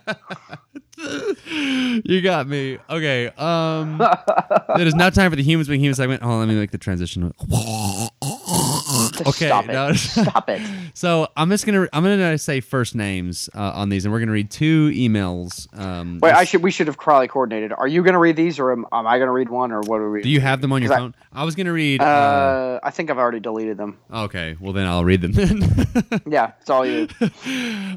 [2.03, 2.77] You got me.
[2.89, 3.27] Okay.
[3.27, 4.01] Um,
[4.77, 6.21] it is now time for the humans being human segment.
[6.21, 7.33] Hold on, let me make the transition.
[9.27, 9.73] Okay, Stop it.
[9.73, 9.93] no.
[9.93, 10.61] Stop it.
[10.93, 14.31] So I'm just gonna I'm gonna say first names uh, on these, and we're gonna
[14.31, 15.67] read two emails.
[15.77, 16.63] Um, Wait, I should.
[16.63, 17.73] We should have probably coordinated.
[17.73, 19.81] Are you going to read these, or am, am I going to read one, or
[19.81, 20.21] what are we?
[20.21, 21.15] Do you have them on your I- phone?
[21.33, 22.01] I, was gonna read.
[22.01, 23.97] Uh, Uh, I think I've already deleted them.
[24.13, 25.31] okay, well then I'll read them.
[25.33, 25.61] then.
[26.27, 27.07] Yeah, it's all you.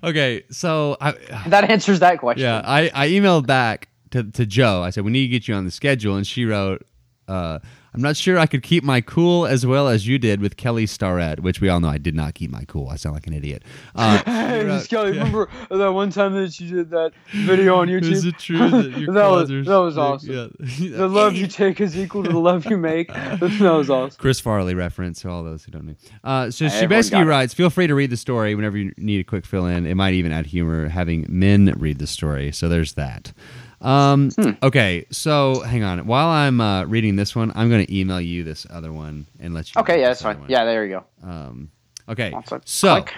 [0.03, 1.13] okay, so I,
[1.49, 2.43] that answers that question.
[2.45, 4.83] yeah, I, I emailed back to, to Joe.
[4.83, 6.85] I said we need to get you on the schedule, and she wrote,
[7.29, 7.59] uh,
[7.95, 10.87] "I'm not sure I could keep my cool as well as you did with Kelly
[10.87, 12.89] Starrett, which we all know I did not keep my cool.
[12.89, 13.63] I sound like an idiot."
[13.95, 17.77] Uh, she Hey, wrote- Miss Kelly, remember that one time that you did that video
[17.77, 18.03] on YouTube?
[18.13, 20.33] Is it true that your that was that was awesome.
[20.61, 20.97] Yeah.
[20.99, 23.09] The love you take is equal to the love you make.
[23.13, 24.19] that was awesome.
[24.21, 25.95] Chris Farley reference to all those who don't know.
[26.23, 29.25] Uh, so she basically writes, "Feel free to read the story whenever you need a
[29.25, 29.87] quick fill in.
[29.87, 32.51] It might even add humor having men read the story.
[32.53, 33.33] So there's that."
[33.81, 34.51] Um, Hmm.
[34.63, 36.07] Okay, so hang on.
[36.07, 39.53] While I'm uh, reading this one, I'm going to email you this other one and
[39.55, 39.81] let you.
[39.81, 40.41] Okay, yeah, that's fine.
[40.41, 40.49] one.
[40.51, 41.29] Yeah, there you go.
[41.29, 41.71] Um,
[42.09, 42.33] okay.
[42.65, 43.15] So click.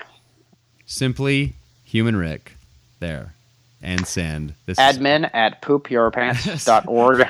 [0.87, 1.55] simply
[1.85, 2.57] human Rick
[3.01, 3.35] there
[3.83, 4.79] and send this.
[4.79, 7.27] is- admin at poopyourpants.org.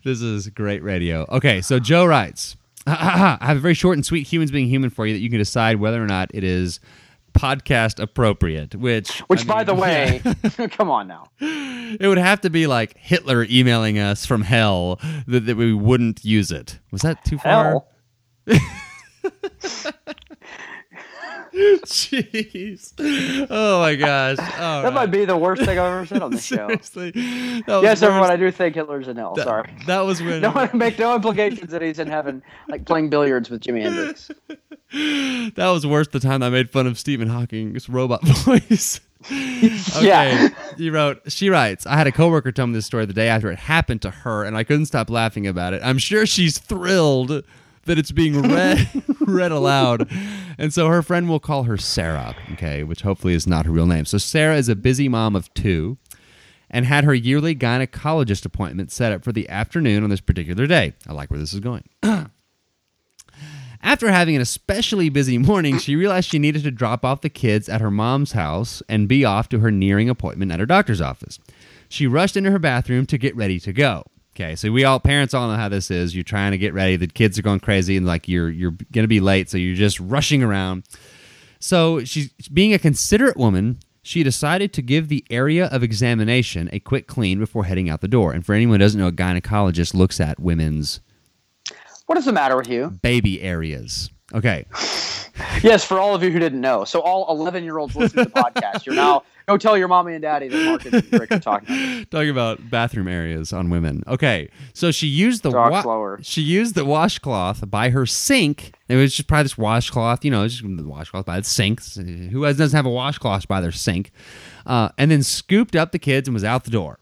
[0.04, 1.26] this is great radio.
[1.30, 5.06] Okay, so Joe writes, I have a very short and sweet humans being human for
[5.06, 6.80] you that you can decide whether or not it is
[7.34, 10.22] podcast appropriate, which Which, I by the way,
[10.70, 11.26] come on now.
[11.40, 16.24] it would have to be like Hitler emailing us from hell that, that we wouldn't
[16.24, 16.78] use it.
[16.90, 17.82] Was that too far?
[21.84, 23.46] Jeez.
[23.48, 24.38] Oh my gosh.
[24.58, 26.66] All That might be the worst thing I've ever said on the show.
[26.68, 27.10] Seriously.
[27.12, 29.34] That was Yes, everyone, I do think Hitler's an L.
[29.34, 29.70] That, Sorry.
[29.86, 33.50] that was when No one make no implications that he's in heaven, like playing billiards
[33.50, 34.30] with Jimi Hendrix.
[35.54, 39.00] that was worse the time I made fun of Stephen Hawking's robot voice.
[39.26, 39.70] okay.
[40.02, 40.48] Yeah.
[40.76, 43.50] You wrote she writes, I had a coworker tell me this story the day after
[43.50, 45.82] it happened to her and I couldn't stop laughing about it.
[45.84, 47.44] I'm sure she's thrilled
[47.86, 48.88] that it's being read
[49.20, 50.08] read aloud.
[50.58, 53.86] And so her friend will call her Sarah, okay, which hopefully is not her real
[53.86, 54.04] name.
[54.04, 55.98] So Sarah is a busy mom of two
[56.70, 60.94] and had her yearly gynecologist appointment set up for the afternoon on this particular day.
[61.06, 61.88] I like where this is going.
[63.82, 67.68] After having an especially busy morning, she realized she needed to drop off the kids
[67.68, 71.38] at her mom's house and be off to her nearing appointment at her doctor's office.
[71.90, 74.04] She rushed into her bathroom to get ready to go.
[74.36, 76.14] Okay, so we all parents all know how this is.
[76.14, 79.06] You're trying to get ready, the kids are going crazy, and like you're you're gonna
[79.06, 80.84] be late, so you're just rushing around.
[81.60, 83.78] So she's being a considerate woman.
[84.02, 88.08] She decided to give the area of examination a quick clean before heading out the
[88.08, 88.32] door.
[88.32, 91.00] And for anyone who doesn't know, a gynecologist looks at women's
[92.06, 92.90] What is the matter with you?
[93.02, 94.10] baby areas.
[94.32, 94.66] Okay.
[95.62, 96.84] Yes, for all of you who didn't know.
[96.84, 100.14] So all 11 year olds listening to the podcast, you're now go tell your mommy
[100.14, 101.74] and daddy that Mark and Rick are talking.
[101.74, 102.10] About.
[102.10, 104.02] talking about bathroom areas on women.
[104.06, 106.18] Okay, so she used the slower.
[106.22, 108.72] she used the washcloth by her sink.
[108.88, 111.82] It was just probably this washcloth, you know, just the washcloth by the sink.
[111.94, 114.12] Who doesn't have a washcloth by their sink?
[114.66, 116.98] Uh, and then scooped up the kids and was out the door.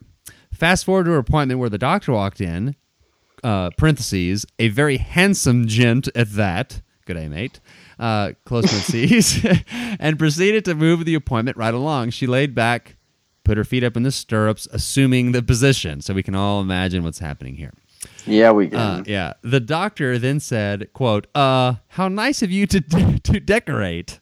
[0.53, 2.77] Fast forward to her appointment where the doctor walked in.
[3.43, 6.81] Uh, parentheses, a very handsome gent at that.
[7.13, 7.61] Good day, mate.
[7.99, 9.45] Uh, close parentheses,
[10.01, 12.09] and proceeded to move the appointment right along.
[12.09, 12.97] She laid back,
[13.45, 16.01] put her feet up in the stirrups, assuming the position.
[16.01, 17.73] So we can all imagine what's happening here.
[18.25, 18.79] Yeah, we can.
[18.79, 19.35] Uh, yeah.
[19.43, 22.81] The doctor then said, "quote uh, How nice of you to
[23.23, 24.19] to decorate."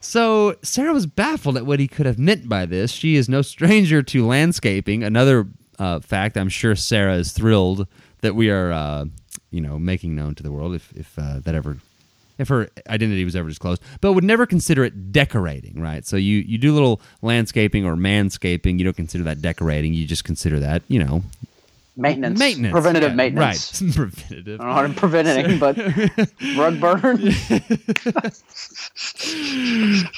[0.00, 2.90] So Sarah was baffled at what he could have meant by this.
[2.90, 5.04] She is no stranger to landscaping.
[5.04, 5.46] Another
[5.78, 7.86] uh, fact I'm sure Sarah is thrilled
[8.22, 9.04] that we are, uh,
[9.50, 11.78] you know, making known to the world if if uh, that ever.
[12.38, 16.06] If her identity was ever disclosed, but would never consider it decorating, right?
[16.06, 18.78] So you, you do little landscaping or manscaping.
[18.78, 19.92] You don't consider that decorating.
[19.92, 21.22] You just consider that, you know,
[21.96, 22.38] maintenance.
[22.38, 23.82] maintenance, Preventative yeah, maintenance.
[23.82, 23.92] right?
[23.94, 24.60] Preventative.
[24.60, 25.76] I don't know how to prevent anything, but
[26.56, 27.20] rug burn.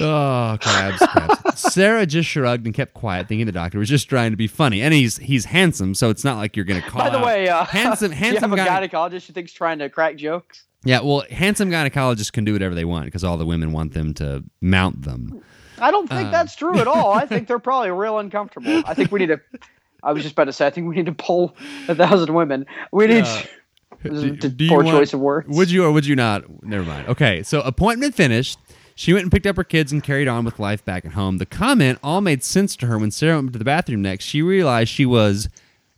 [0.01, 1.61] Oh, crabs, crabs.
[1.73, 4.83] Sarah just shrugged and kept quiet, thinking the doctor was just trying to be funny.
[4.83, 7.03] And he's he's handsome, so it's not like you're going to call.
[7.03, 9.89] By the way, uh, handsome, do you handsome have a gynecologist you think's trying to
[9.89, 10.65] crack jokes?
[10.85, 14.15] Yeah, well, handsome gynecologists can do whatever they want because all the women want them
[14.15, 15.41] to mount them.
[15.79, 16.31] I don't think Uh.
[16.31, 17.13] that's true at all.
[17.13, 18.83] I think they're probably real uncomfortable.
[18.87, 19.41] I think we need to.
[20.03, 20.67] I was just about to say.
[20.67, 21.55] I think we need to poll
[21.89, 22.67] a thousand women.
[22.93, 23.25] We need.
[23.25, 23.43] Yeah.
[24.03, 25.47] Do- do poor want- choice of words.
[25.49, 26.65] Would you or would you not?
[26.65, 27.07] Never mind.
[27.09, 28.59] Okay, so appointment finished.
[28.97, 31.39] She went and picked up her kids and carried on with life back at home.
[31.39, 34.25] The comment all made sense to her when Sarah went to the bathroom next.
[34.25, 35.49] She realized she was,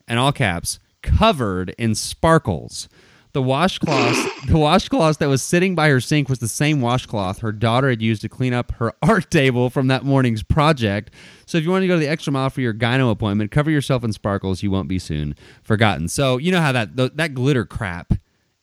[0.07, 2.88] in all caps, covered in sparkles.
[3.35, 7.51] The washcloth, the washcloth that was sitting by her sink was the same washcloth her
[7.51, 11.11] daughter had used to clean up her art table from that morning's project.
[11.45, 13.72] So if you want to go to the extra mile for your gyno appointment, cover
[13.72, 14.62] yourself in sparkles.
[14.62, 16.07] You won't be soon forgotten.
[16.07, 18.14] So you know how that th- that glitter crap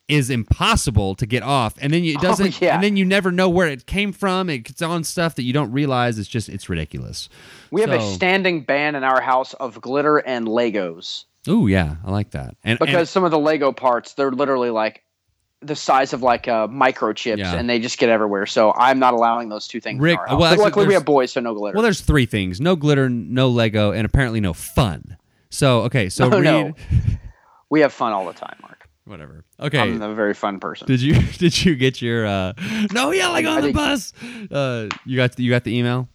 [0.07, 2.75] is impossible to get off, and then you, it oh, doesn't, yeah.
[2.75, 4.49] and then you never know where it came from.
[4.49, 6.17] It's on stuff that you don't realize.
[6.17, 7.27] It's just it's ridiculous.
[7.71, 12.11] we have a standing ban in our house of glitter and Legos Ooh, yeah, I
[12.11, 12.55] like that.
[12.63, 15.03] And because and- some of the Lego parts they're literally like
[15.63, 17.53] the size of like uh, microchips, Yeah.
[17.55, 18.45] and they just get everywhere.
[18.47, 19.99] So I'm not allowing those two things.
[20.01, 20.39] Rick- in our house.
[20.39, 21.75] well, actually, luckily we have boys, so no glitter.
[21.75, 25.17] well, there's three things: no glitter, no Lego, and apparently no fun.
[25.49, 26.73] So okay, so no, read no,
[27.69, 28.87] we have fun all the time, Mark.
[29.05, 29.43] whatever.
[29.59, 30.87] Okay, I'm a very fun person.
[30.87, 32.53] Did you did you get your uh
[32.91, 34.13] no yelling on I the think- bus?
[34.51, 36.07] Uh you got you got the email?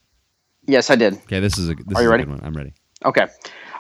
[0.66, 1.14] yes, I did.
[1.14, 2.24] Okay, this is a this Are is you a ready?
[2.24, 2.40] good one.
[2.42, 2.72] I'm ready.
[3.06, 3.26] Okay,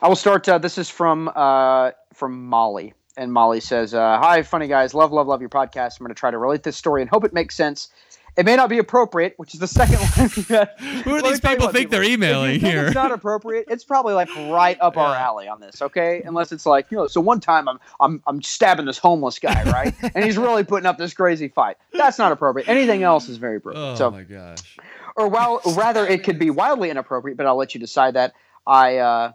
[0.00, 0.48] I will start.
[0.48, 5.10] Uh, this is from uh, from Molly, and Molly says, uh, "Hi, funny guys, love,
[5.10, 5.98] love, love your podcast.
[5.98, 7.88] I'm going to try to relate this story and hope it makes sense.
[8.36, 9.96] It may not be appropriate, which is the second
[10.48, 10.68] had.
[10.78, 12.86] Who do these people think they're if you emailing think here?
[12.86, 13.64] It's not appropriate.
[13.68, 15.82] It's probably like right up our alley on this.
[15.82, 17.06] Okay, unless it's like you know.
[17.08, 20.86] So one time I'm I'm I'm stabbing this homeless guy, right, and he's really putting
[20.86, 21.78] up this crazy fight.
[21.92, 22.68] That's not appropriate.
[22.68, 23.92] Anything else is very appropriate.
[23.92, 24.78] Oh so my gosh.
[25.16, 28.34] or while rather it could be wildly inappropriate, but I'll let you decide that.
[28.66, 29.32] I uh,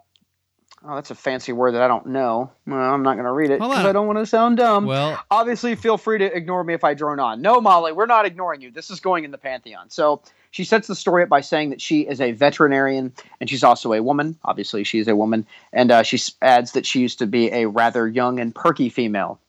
[0.85, 2.51] oh, that's a fancy word that I don't know.
[2.67, 3.85] Well, I'm not going to read it because.
[3.85, 4.85] I don't want to sound dumb.
[4.85, 7.41] Well, Obviously, feel free to ignore me if I drone on.
[7.41, 8.71] No, Molly, we're not ignoring you.
[8.71, 9.89] This is going in the pantheon.
[9.89, 10.21] So
[10.51, 13.93] she sets the story up by saying that she is a veterinarian and she's also
[13.93, 14.37] a woman.
[14.43, 17.67] Obviously, she is a woman, and uh, she adds that she used to be a
[17.67, 19.39] rather young and perky female.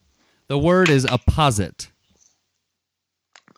[0.46, 1.88] the word is apposite.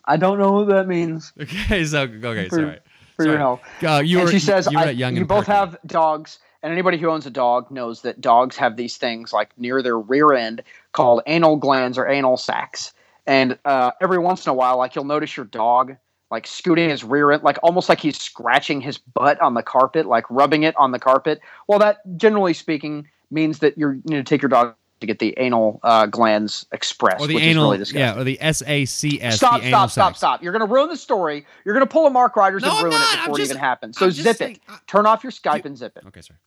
[0.07, 1.33] I don't know what that means.
[1.41, 2.79] Okay, so okay, sorry.
[3.15, 3.33] For Sorry.
[3.33, 3.61] your health.
[3.83, 6.39] Uh, you and were, she says, you, were I- at Young you both have dogs,
[6.61, 9.97] and anybody who owns a dog knows that dogs have these things like near their
[9.97, 12.93] rear end called anal glands or anal sacs.
[13.27, 15.95] And uh, every once in a while, like you'll notice your dog
[16.31, 20.05] like scooting his rear end, like almost like he's scratching his butt on the carpet,
[20.05, 21.39] like rubbing it on the carpet.
[21.67, 25.33] Well, that generally speaking means that you're you know take your dog to get the
[25.37, 27.99] anal uh, glands expressed, or the which anal, is really disgusting.
[27.99, 29.35] yeah, or the S A C S.
[29.37, 30.17] Stop, the stop, stop, sacs.
[30.19, 30.43] stop.
[30.43, 31.45] You're going to ruin the story.
[31.65, 33.53] You're going to pull a Mark Rogers No, and ruin it I'm before just- it
[33.55, 33.97] even happens.
[33.97, 34.61] So I'm zip saying- it.
[34.69, 36.03] I- Turn off your Skype and zip it.
[36.07, 36.39] Okay, sorry.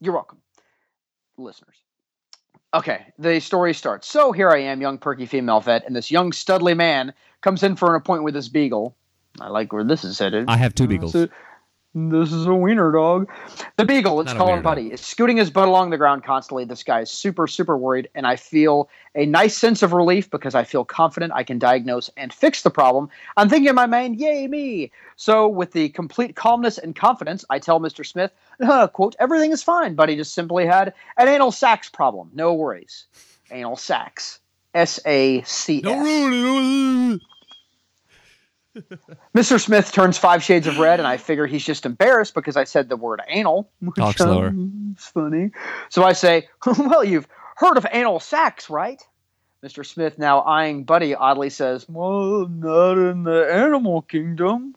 [0.00, 0.38] You're welcome,
[1.36, 1.76] listeners.
[2.72, 4.06] Okay, the story starts.
[4.08, 7.74] So here I am, young perky female vet, and this young studly man comes in
[7.76, 8.96] for an appointment with this beagle.
[9.40, 10.46] I like where this is headed.
[10.48, 11.12] I have two Uh, beagles.
[11.12, 11.28] so-
[11.92, 13.28] this is a wiener dog.
[13.76, 14.76] The beagle, let's call him wiener dog.
[14.76, 16.64] Buddy, is scooting his butt along the ground constantly.
[16.64, 20.54] This guy is super, super worried, and I feel a nice sense of relief because
[20.54, 23.08] I feel confident I can diagnose and fix the problem.
[23.36, 24.92] I'm thinking in my mind, yay, me.
[25.16, 28.06] So, with the complete calmness and confidence, I tell Mr.
[28.06, 28.30] Smith,
[28.60, 29.94] uh, quote, everything is fine.
[29.96, 32.30] Buddy just simply had an anal sacs problem.
[32.32, 33.06] No worries.
[33.50, 34.38] Anal sacs.
[34.74, 37.20] S A C S.
[38.74, 39.00] ruin it.
[39.06, 39.60] Don't- Mr.
[39.60, 42.88] Smith turns five shades of red, and I figure he's just embarrassed because I said
[42.88, 43.70] the word anal.
[43.80, 44.48] which, Talk slower.
[44.48, 45.50] um, It's funny.
[45.88, 46.48] So I say,
[46.78, 49.00] Well, you've heard of anal sex, right?
[49.64, 49.84] Mr.
[49.84, 54.74] Smith, now eyeing Buddy, oddly says, Well, not in the animal kingdom.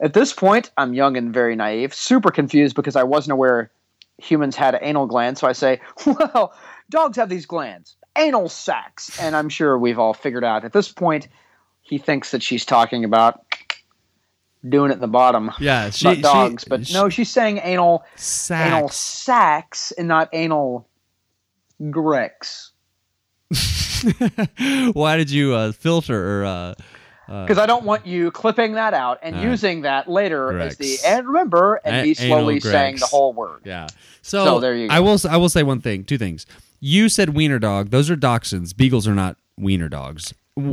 [0.00, 3.70] At this point, I'm young and very naive, super confused because I wasn't aware
[4.18, 5.40] humans had anal glands.
[5.40, 6.52] So I say, Well,
[6.90, 9.18] dogs have these glands, anal sacs.
[9.18, 11.28] And I'm sure we've all figured out at this point,
[11.82, 13.44] he thinks that she's talking about
[14.68, 15.50] doing it in the bottom.
[15.60, 18.04] Yeah, she, not she- dogs, but she- no, she's saying anal
[18.50, 18.96] anal Sax.
[18.96, 20.88] sacs and not anal
[21.90, 22.70] grex.
[24.92, 26.74] Why did you uh, filter or uh,
[27.26, 31.26] Because I don't want you clipping that out and using that later as the and
[31.26, 33.60] remember and A- me slowly anal saying the whole word.
[33.64, 33.86] yeah?
[34.22, 34.94] So, So there you go.
[34.94, 35.18] I will.
[35.28, 36.04] I will say one thing.
[36.04, 36.46] Two things.
[36.80, 37.90] You said wiener dog.
[37.90, 38.76] Those are dachshunds.
[38.76, 40.32] Beagles are not wiener dogs.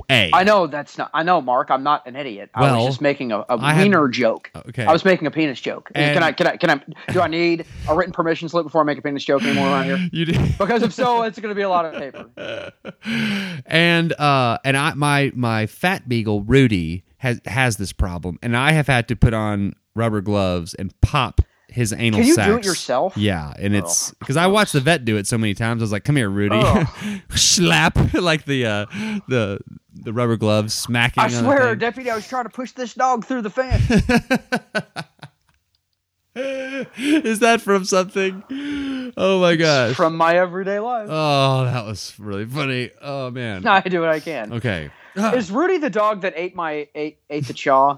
[0.10, 0.30] A.
[0.34, 1.10] I know that's not.
[1.14, 1.72] I know, Mark.
[1.72, 2.50] I'm not an idiot.
[2.54, 4.52] I was just making a, had- wiener joke.
[4.54, 4.86] Okay.
[4.86, 5.90] I was making a penis joke.
[5.96, 6.32] And- can I?
[6.34, 6.58] Can I?
[6.58, 6.70] Can
[7.08, 7.14] I?
[7.14, 9.86] Do I need a written permission slip before I make a penis joke anymore around
[9.86, 9.98] here?
[10.12, 10.58] You did.
[10.58, 12.74] Because if so, it's going to be a lot of paper.
[13.66, 18.72] and uh and I my my fat beagle Rudy has has this problem and I
[18.74, 22.66] have had to put on rubber gloves and pop his anal Can you do it
[22.66, 23.16] yourself?
[23.18, 25.82] Yeah, and it's Oh, because I watched the vet do it so many times.
[25.82, 26.86] I was like, "Come here, Rudy," Oh.
[27.36, 28.86] slap like the uh,
[29.28, 29.60] the
[29.94, 31.24] the rubber gloves smacking.
[31.24, 33.84] I swear, deputy, I was trying to push this dog through the fence.
[36.36, 38.44] Is that from something?
[39.18, 39.96] Oh my gosh!
[39.96, 41.08] from my everyday life.
[41.10, 42.92] oh, that was really funny.
[43.02, 43.66] Oh man.
[43.68, 44.54] I do what I can.
[44.54, 44.92] Okay.
[45.16, 47.98] Is Rudy the dog that ate my ate ate the chaw?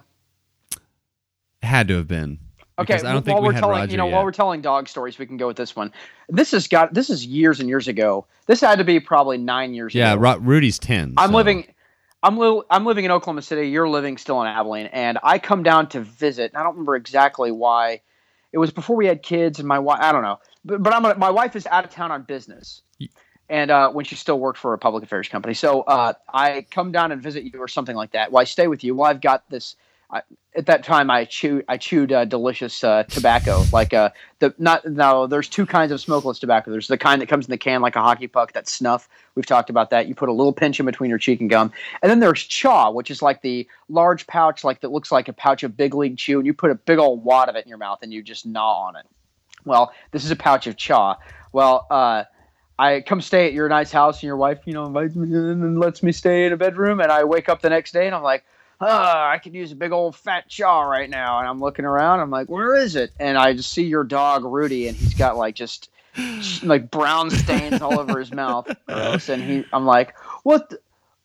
[1.62, 2.40] Had to have been.
[2.82, 4.14] Okay, I don't think while we we're had telling Roger you know yet.
[4.14, 5.92] while we're telling dog stories, we can go with this one.
[6.30, 8.26] This has got this is years and years ago.
[8.48, 10.22] This had to be probably nine years Yeah, ago.
[10.34, 11.14] Ru- Rudy's ten.
[11.18, 11.74] I'm so- living.
[12.24, 13.70] I'm li- I'm living in Oklahoma City.
[13.70, 16.52] You're living still in Abilene, and I come down to visit.
[16.52, 18.02] And I don't remember exactly why.
[18.54, 20.00] It was before we had kids, and my wife.
[20.02, 22.82] I don't know, but, but I'm gonna, my wife is out of town on business,
[23.50, 25.54] and uh, when she still worked for a public affairs company.
[25.56, 28.32] So uh, I come down and visit you or something like that.
[28.32, 28.94] Well, I stay with you.
[28.94, 29.76] Well, I've got this.
[30.12, 30.22] I,
[30.56, 34.86] at that time, I chewed I chewed uh, delicious uh, tobacco, like uh, the not
[34.86, 35.28] no.
[35.28, 36.72] There's two kinds of smokeless tobacco.
[36.72, 38.52] There's the kind that comes in the can like a hockey puck.
[38.52, 39.08] That's snuff.
[39.36, 40.08] We've talked about that.
[40.08, 41.72] You put a little pinch in between your cheek and gum,
[42.02, 45.34] and then there's chaw, which is like the large pouch, like that looks like a
[45.34, 47.70] pouch of big league chew, and you put a big old wad of it in
[47.70, 49.06] your mouth and you just gnaw on it.
[49.64, 51.16] Well, this is a pouch of chaw.
[51.54, 52.24] Well, uh,
[52.78, 55.80] I come stay at your nice house, and your wife, you know, invites me and
[55.80, 57.00] lets me stay in a bedroom.
[57.00, 58.44] And I wake up the next day, and I'm like,
[58.82, 61.40] ah, I could use a big old fat jaw right now.
[61.40, 63.12] And I'm looking around, I'm like, where is it?
[63.20, 65.90] And I just see your dog Rudy, and he's got like just
[66.64, 68.70] like brown stains all over his mouth.
[68.88, 69.30] Gross.
[69.30, 70.70] And he, I'm like, what?
[70.70, 70.80] The?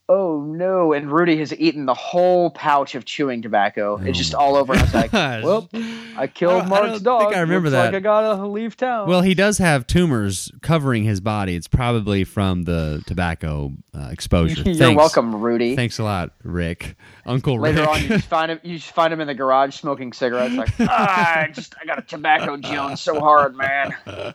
[0.09, 0.93] Oh no!
[0.93, 3.97] And Rudy has eaten the whole pouch of chewing tobacco.
[3.97, 4.73] It's just all over.
[4.73, 7.21] I was like, well, I I killed I Mark's don't dog.
[7.23, 7.87] think I remember Looks that.
[7.87, 9.09] Like I gotta leave town.
[9.09, 11.57] Well, he does have tumors covering his body.
[11.57, 14.63] It's probably from the tobacco uh, exposure.
[14.65, 14.97] You're Thanks.
[14.97, 15.75] welcome, Rudy.
[15.75, 16.95] Thanks a lot, Rick.
[17.25, 17.75] Uncle Rick.
[17.75, 17.97] Later Rick.
[17.97, 18.61] on, you just find him.
[18.63, 20.55] You just find him in the garage smoking cigarettes.
[20.55, 23.97] Like, ah, I just I got a tobacco Jones so hard, man.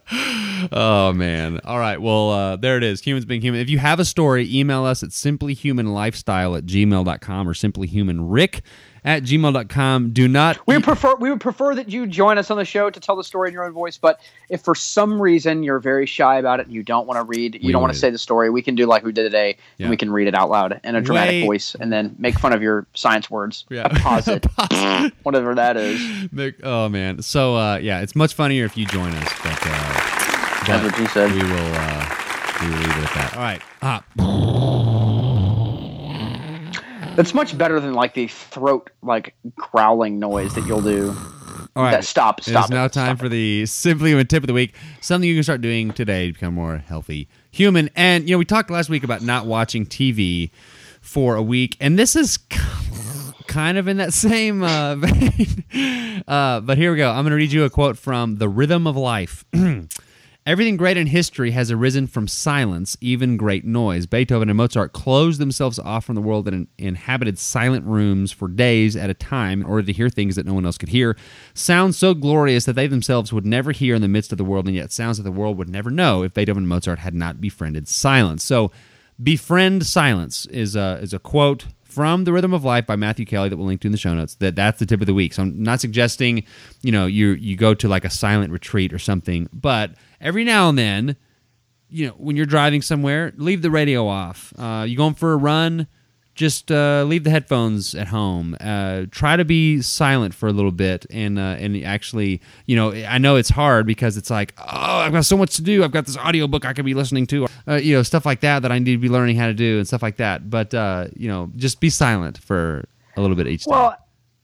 [0.73, 1.61] oh man.
[1.63, 2.01] All right.
[2.01, 2.99] Well, uh, there it is.
[3.01, 3.61] Humans being human.
[3.61, 5.11] If you have a story, email us at
[5.65, 8.61] simplyhumanlifestyle at gmail.com or simplyhumanrick
[9.03, 10.11] at gmail.com.
[10.13, 10.59] Do not.
[10.67, 13.15] We would prefer we would prefer that you join us on the show to tell
[13.15, 13.97] the story in your own voice.
[13.97, 17.23] But if for some reason you're very shy about it and you don't want to
[17.23, 19.23] read, you We don't want to say the story, we can do like we did
[19.23, 19.85] today, Yeah.
[19.85, 21.45] and we can read it out loud in a dramatic Wait.
[21.47, 23.65] voice, and then make fun of your science words.
[23.71, 23.87] Yeah.
[23.89, 24.45] Apposit,
[25.23, 26.31] whatever that is.
[26.31, 27.21] Make- oh, man.
[27.21, 29.31] So, uh, yeah, it's much funnier if you join us.
[29.41, 29.67] But, uh,
[30.67, 31.31] That's but what you said.
[31.31, 32.15] we will, uh,
[32.61, 33.33] we will leave it at that.
[33.37, 33.61] All right.
[33.81, 34.03] Ah,
[37.17, 41.09] It's much better than like the throat like growling noise that you'll do.
[41.75, 41.91] all right.
[41.91, 44.75] That- stop, It stop is now time for the Simply Human tip of the week.
[45.01, 47.89] Something you can start doing today to become more healthy human.
[47.95, 50.51] And, you know, we talked last week about not watching TV
[51.01, 51.75] for a week.
[51.81, 52.39] And this is
[53.47, 56.23] kind of in that same uh, vein.
[56.27, 57.09] Uh, but here we go.
[57.09, 59.43] I'm going to read you a quote from The Rhythm of Life.
[60.43, 64.07] Everything great in history has arisen from silence, even great noise.
[64.07, 68.95] Beethoven and Mozart closed themselves off from the world and inhabited silent rooms for days
[68.95, 71.15] at a time in order to hear things that no one else could hear.
[71.53, 74.65] Sounds so glorious that they themselves would never hear in the midst of the world,
[74.65, 77.39] and yet sounds that the world would never know if Beethoven and Mozart had not
[77.39, 78.43] befriended silence.
[78.43, 78.71] So,
[79.21, 83.49] befriend silence is a, is a quote from the rhythm of life by matthew kelly
[83.49, 85.33] that we'll link to in the show notes that that's the tip of the week
[85.33, 86.41] so i'm not suggesting
[86.81, 89.91] you know you you go to like a silent retreat or something but
[90.21, 91.15] every now and then
[91.89, 94.53] you know when you're driving somewhere leave the radio off.
[94.57, 95.87] Uh, you going for a run
[96.33, 98.55] just uh, leave the headphones at home.
[98.61, 102.91] Uh, try to be silent for a little bit and uh, and actually you know
[102.91, 104.63] i know it's hard because it's like oh
[104.99, 105.83] i've got so much to do.
[105.83, 108.61] I've got this audiobook i could be listening to uh, you know stuff like that
[108.61, 110.49] that i need to be learning how to do and stuff like that.
[110.49, 112.85] But uh, you know just be silent for
[113.17, 113.71] a little bit each time.
[113.71, 113.97] Well,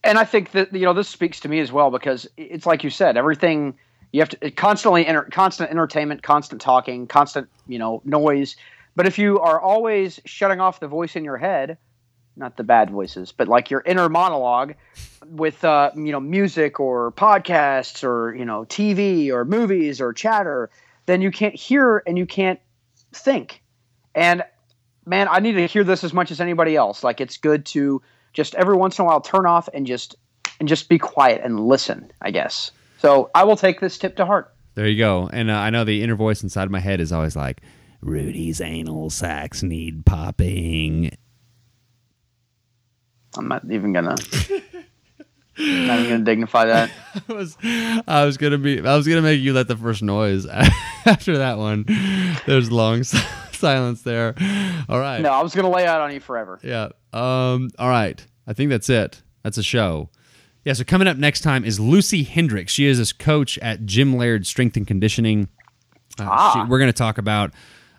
[0.04, 2.84] and I think that you know this speaks to me as well because it's like
[2.84, 3.78] you said, everything
[4.12, 8.56] you have to constantly enter, constant entertainment, constant talking, constant you know noise.
[8.96, 11.78] But if you are always shutting off the voice in your head,
[12.36, 14.76] not the bad voices, but like your inner monologue
[15.26, 20.70] with uh, you know music or podcasts or you know TV or movies or chatter,
[21.06, 22.60] then you can't hear and you can't
[23.12, 23.62] think.
[24.16, 24.44] And
[25.06, 27.04] man, I need to hear this as much as anybody else.
[27.04, 28.02] Like it's good to
[28.34, 30.16] just every once in a while turn off and just
[30.60, 32.12] and just be quiet and listen.
[32.22, 32.72] I guess.
[33.00, 34.54] So I will take this tip to heart.
[34.76, 35.30] There you go.
[35.32, 37.62] And uh, I know the inner voice inside my head is always like,
[38.02, 41.12] Rudy's anal sacs need popping.
[43.36, 44.16] I'm not even gonna.
[45.58, 46.92] not even gonna dignify that.
[47.30, 47.58] I was,
[48.08, 50.46] I was gonna be, I was gonna make you let the first noise
[51.06, 51.86] after that one.
[52.46, 53.04] There's long
[53.52, 54.36] silence there.
[54.88, 55.22] All right.
[55.22, 56.60] No, I was gonna lay out on you forever.
[56.64, 56.90] Yeah.
[57.14, 57.70] Um.
[57.80, 58.24] All right.
[58.46, 59.22] I think that's it.
[59.44, 60.10] That's a show.
[60.68, 60.74] Yeah.
[60.74, 62.74] So coming up next time is Lucy Hendricks.
[62.74, 65.48] She is this coach at Jim Laird Strength and Conditioning.
[66.20, 66.52] Uh, Ah.
[66.54, 67.54] she- we're going to talk about,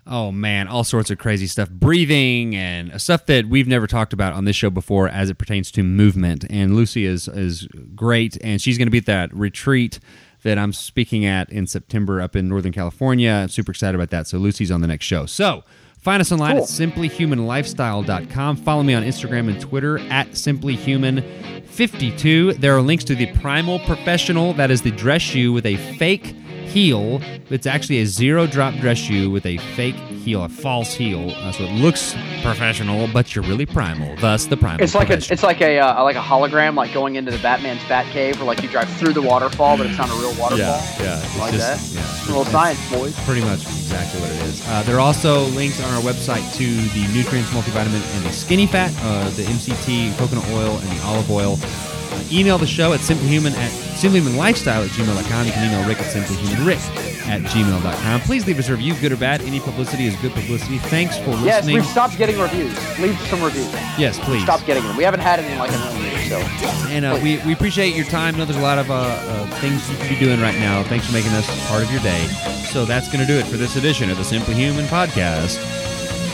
[0.05, 4.33] oh man, all sorts of crazy stuff, breathing and stuff that we've never talked about
[4.33, 6.45] on this show before as it pertains to movement.
[6.47, 9.99] And Lucy is is great, and she's going to be at that retreat
[10.43, 13.31] that I'm speaking at in September up in Northern California.
[13.31, 14.27] I'm super excited about that.
[14.27, 15.25] So Lucy's on the next show.
[15.25, 15.63] So.
[15.99, 16.63] Find us online Cool.
[16.63, 18.55] at simplyhumanlifestyle.com.
[18.57, 22.57] Follow me on Instagram and Twitter at simplyhuman52.
[22.59, 24.53] There are links to the Primal Professional.
[24.53, 26.33] That is the dress shoe with a fake
[26.69, 27.21] heel.
[27.49, 31.31] It's actually a zero drop dress shoe with a fake heel, a false heel.
[31.31, 34.15] Uh, so it looks professional, but you're really primal.
[34.17, 37.15] Thus, the Primal It's like a, it's like a uh, like a hologram, like going
[37.15, 40.13] into the Batman's Batcave, or like you drive through the waterfall, but it's not a
[40.13, 40.57] real waterfall.
[40.57, 41.19] yeah, yeah.
[41.23, 41.99] It's like just, that.
[42.01, 43.15] Yeah, A little science, boys.
[43.25, 44.63] pretty much exactly what it is.
[44.67, 48.67] Uh, there are also links on our website to the nutreince, multivitamin, and the skinny
[48.67, 51.57] fat, uh, the MCT, coconut oil, and the olive oil.
[52.11, 55.45] Uh, email the show at simplyhuman at simplyhumanlifestyle at gmail.com.
[55.45, 58.21] You can email Rick at simplyhumanrick at gmail.com.
[58.21, 59.41] Please leave us a review, good or bad.
[59.41, 60.77] Any publicity is good publicity.
[60.79, 61.45] Thanks for listening.
[61.47, 62.73] Yes, we've stopped getting reviews.
[62.99, 63.71] Leave some reviews.
[63.97, 64.43] yes, please.
[64.43, 64.97] Stop getting them.
[64.97, 66.29] We haven't had any in like a million years.
[66.29, 66.37] So
[66.89, 68.35] And uh, we, we appreciate your time.
[68.35, 70.83] I know there's a lot of uh, uh, things you could be doing right now.
[70.83, 72.23] Thanks for making us part of your day.
[72.71, 75.57] So that's going to do it for this edition of the Simply Human podcast.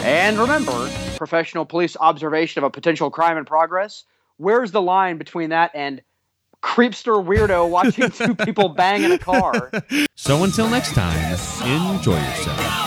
[0.03, 4.03] And remember, professional police observation of a potential crime in progress.
[4.37, 6.01] Where's the line between that and
[6.61, 9.71] creepster weirdo watching two people bang in a car?
[10.15, 11.17] So until next time,
[11.63, 12.85] enjoy yourself.